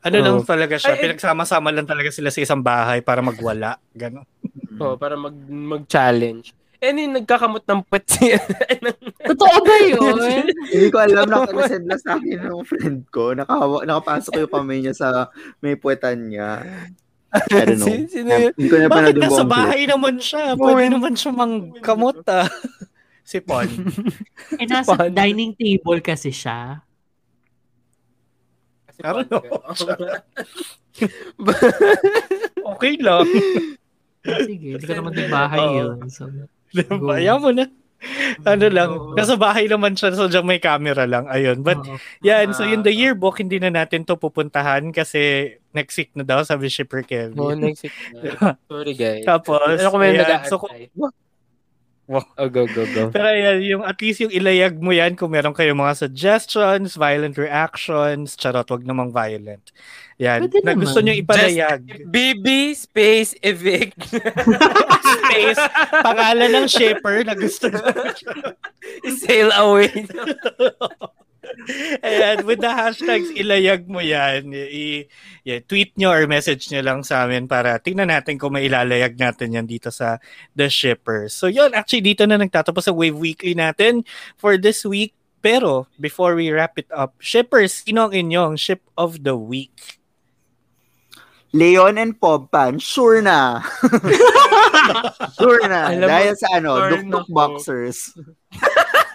[0.00, 0.24] Ano Oo.
[0.26, 3.80] lang talaga siya, Ay, pinagsama-sama lang talaga sila sa isang bahay para magwala.
[3.90, 4.28] Ganon.
[4.76, 6.52] Oo, para mag, mag-challenge.
[6.80, 8.32] Eh, yung nagkakamot ng puwet si...
[9.30, 10.16] Totoo ba yun?
[10.64, 13.36] Hindi ko alam, nakinasend lang sa akin ng friend ko.
[13.36, 15.08] Nakahawa, nakapasok yung kamay niya sa
[15.60, 16.64] may puwetan niya.
[17.36, 17.84] I don't know.
[17.84, 18.52] Si- sino yun?
[18.56, 20.56] Hindi ko na Bakit nasa bahay naman siya?
[20.56, 22.48] Pwede naman siya mangkamot ah.
[23.20, 23.68] si Pon.
[24.56, 25.12] eh, nasa Paano?
[25.12, 26.80] dining table kasi siya.
[29.00, 29.40] I don't know.
[32.74, 33.24] okay lang.
[34.20, 35.76] Ah, Sige, hindi ko naman din bahay Oo.
[35.76, 35.96] yun.
[36.12, 36.28] So,
[36.70, 37.10] Go.
[37.10, 37.66] Ayaw mo na.
[38.48, 41.28] Ano lang, nasa bahay naman siya, so dyan may camera lang.
[41.28, 41.60] Ayun.
[41.60, 42.00] But, oo.
[42.24, 46.40] yan, so yung the yearbook, hindi na natin to pupuntahan kasi next week na daw,
[46.40, 47.36] sabi Shipper Kevin.
[47.36, 48.56] Oo, next week na.
[48.72, 49.28] Sorry, guys.
[49.28, 50.56] Tapos, Ano kung may ayan, so,
[52.10, 52.42] nag-aantay?
[52.42, 53.02] Oh, go, go, go.
[53.14, 57.38] Pero ayan, yung at least yung ilayag mo yan kung meron kayong mga suggestions, violent
[57.38, 59.70] reactions, charot, wag namang violent.
[60.18, 62.10] Yan, Pwede na gusto nyo ipalayag.
[62.10, 63.96] BB space evict.
[65.30, 65.62] Space,
[66.02, 67.82] pangalan ng shipper na gusto nyo.
[69.06, 69.90] Sail away.
[72.04, 74.52] Ayan, with the hashtags, ilayag mo yan.
[74.52, 75.08] I,
[75.48, 79.16] i- tweet nyo or message nyo lang sa amin para tingnan natin kung may ilalayag
[79.16, 80.20] natin yan dito sa
[80.52, 81.32] The Shippers.
[81.32, 84.04] So yun, actually dito na nagtatapos ang Wave Weekly natin
[84.36, 85.16] for this week.
[85.40, 90.00] Pero before we wrap it up, Shippers, sino ang inyong Ship of the Week?
[91.50, 93.58] Leon and Pompan, sure na.
[95.40, 95.90] sure na.
[95.90, 97.26] Alam mo, Dahil sa ano, po.
[97.26, 98.14] Boxers.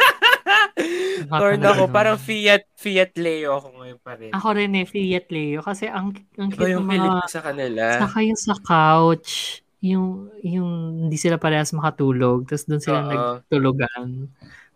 [1.34, 4.32] Or nako, parang Fiat, Fiat Leo ako ngayon pa rin.
[4.32, 5.60] Ako rin eh, Fiat Leo.
[5.66, 7.26] Kasi ang, ang cute yung mga...
[7.26, 7.84] sa kanila.
[7.98, 10.72] Saka yung sa couch, yung, yung
[11.08, 13.10] hindi sila parehas makatulog, tapos doon sila Oo.
[13.10, 14.30] nagtulugan.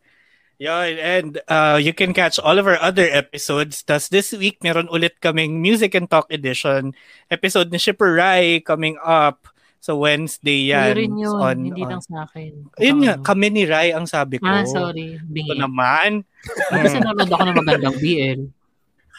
[0.58, 3.82] yun, and uh, you can catch all of our other episodes.
[3.82, 6.92] Tas this week, meron ulit kaming Music and Talk Edition
[7.30, 9.46] episode ni Shipper Rai coming up.
[9.80, 10.94] So Wednesday Yan, yan.
[10.94, 11.34] rin yun.
[11.34, 12.52] on, hindi on- lang sa akin.
[12.76, 13.24] Ayun nga, Ano.
[13.24, 14.44] kami ni Rai ang sabi ko.
[14.44, 15.16] Ah, sorry.
[15.16, 15.56] Ito Bingi.
[15.56, 16.20] naman.
[16.84, 18.40] Kasi nanood ako ng magandang BL.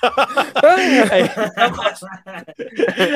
[1.14, 1.30] Ay-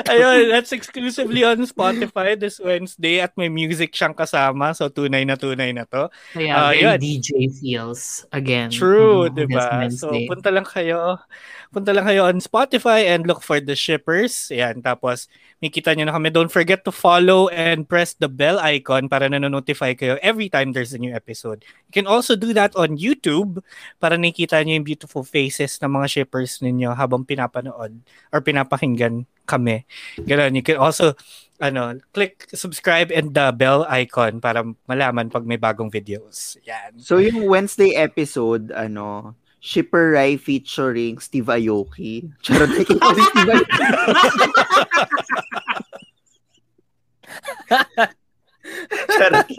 [0.07, 4.69] Ayun, that's exclusively on Spotify this Wednesday at may music siyang kasama.
[4.69, 6.09] So tunay na tunay na to.
[6.31, 6.97] Kaya Ah, very yun.
[6.99, 8.69] DJ feels again.
[8.69, 9.65] True, Mhm, 'di ba?
[9.89, 11.17] So punta lang kayo.
[11.75, 14.47] Punta lang kayo on Spotify and look for the shippers.
[14.47, 15.27] Yan, tapos
[15.59, 16.31] makita niyo na kami.
[16.31, 20.95] Don't forget to follow and press the bell icon para na-notify kayo every time there's
[20.95, 21.67] a new episode.
[21.91, 23.59] You can also do that on YouTube
[23.99, 27.99] para nakikita niyo yung beautiful faces ng mga shippers ninyo habang pinapanood
[28.31, 29.83] or pinapakinggan kami.
[30.23, 30.55] Ganun.
[30.55, 31.11] You can also
[31.59, 36.55] ano, click subscribe and the bell icon para malaman pag may bagong videos.
[36.63, 37.03] Yan.
[37.03, 39.35] So yung Wednesday episode, ano,
[39.65, 42.29] Shipper Rai featuring Steve Aoki.
[42.45, 43.81] Charot, nakikita ko si Steve Aoki.
[49.09, 49.49] Charot.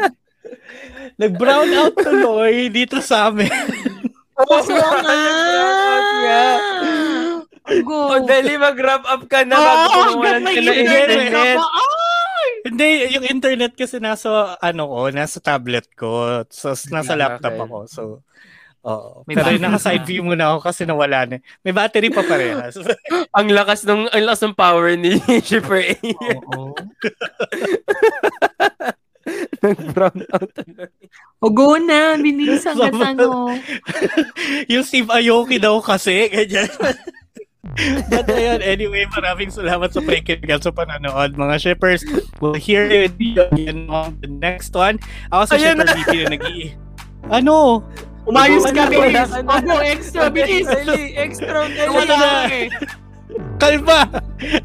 [1.19, 3.51] Nag-brown out tuloy dito sa amin.
[4.39, 5.19] Oo nga!
[7.83, 8.15] Go!
[8.15, 11.59] O, dali mag-wrap up ka na Oo, bago may ka na internet!
[12.63, 16.47] Hindi, yung internet kasi nasa, ano ko, nasa tablet ko.
[16.47, 17.79] So, nasa laptop ako.
[17.91, 18.03] So,
[18.87, 19.27] oo.
[19.27, 21.37] May Pero naka-side view muna ako kasi nawala na.
[21.67, 22.79] May battery pa parehas.
[23.37, 25.95] ang lakas ng ang lakas ng power ni Shipper A.
[26.55, 26.71] Oo.
[29.59, 30.51] Nag-brown out.
[31.43, 33.51] O go na, bilis hanggat Sama- ano.
[34.71, 36.71] yung Steve Aoki daw kasi, ganyan.
[38.07, 42.07] But ayun, anyway, maraming salamat sa pakikinig at sa pananood, mga shippers.
[42.39, 43.11] We'll hear you
[43.43, 45.03] again on the next one.
[45.35, 45.93] Ako sa Shipper na.
[45.93, 46.45] VP na nag
[47.27, 47.83] Ano?
[48.27, 49.31] Umayos ka, bilis!
[49.47, 50.67] Obo, extra, bilis!
[51.15, 52.67] Extra, na eh.
[53.57, 54.11] Kalma!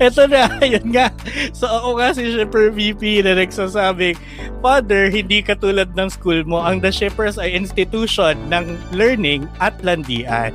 [0.02, 1.14] Ito na, yun nga.
[1.56, 4.18] So ako nga si Shipper VP na nagsasabing,
[4.60, 6.60] Father, hindi katulad ng school mo.
[6.60, 10.52] Ang The Shippers ay institution ng learning at landian.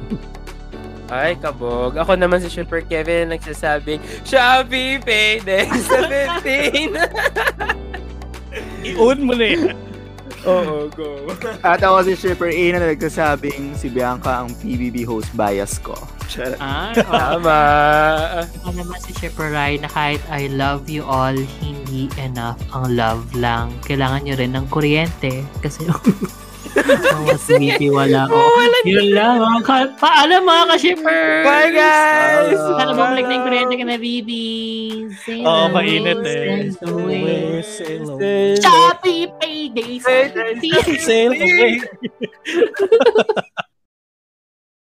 [1.07, 1.95] Ay, kabog.
[1.95, 6.99] Ako naman si Shipper Kevin nagsasabing, Shopee Payday 17!
[8.91, 9.77] I-own mo na yan.
[10.47, 11.27] Oo, go.
[11.67, 15.99] At ako si Shipper A na nagsasabing si Bianca ang PBB host bias ko.
[16.27, 16.59] Charot.
[16.59, 17.59] Ah, Tama.
[18.63, 23.27] Ako naman si Shipper Rai na kahit I love you all, hindi enough ang love
[23.35, 23.75] lang.
[23.87, 25.43] Kailangan nyo rin ng kuryente.
[25.63, 25.87] Kasi
[26.77, 28.37] mga sweetie wala ko.
[28.85, 29.41] Yun lang.
[29.41, 31.25] Mga ka- paalam mga ka-shipper!
[31.43, 32.61] Bye, guys!
[32.77, 34.45] Sana bumalik na yung kuryente ka na, baby.
[35.25, 36.71] Sail Oo, mainit eh.
[36.77, 38.57] sail away.
[38.57, 41.01] Shopee payday 17.
[41.01, 41.73] Sail away.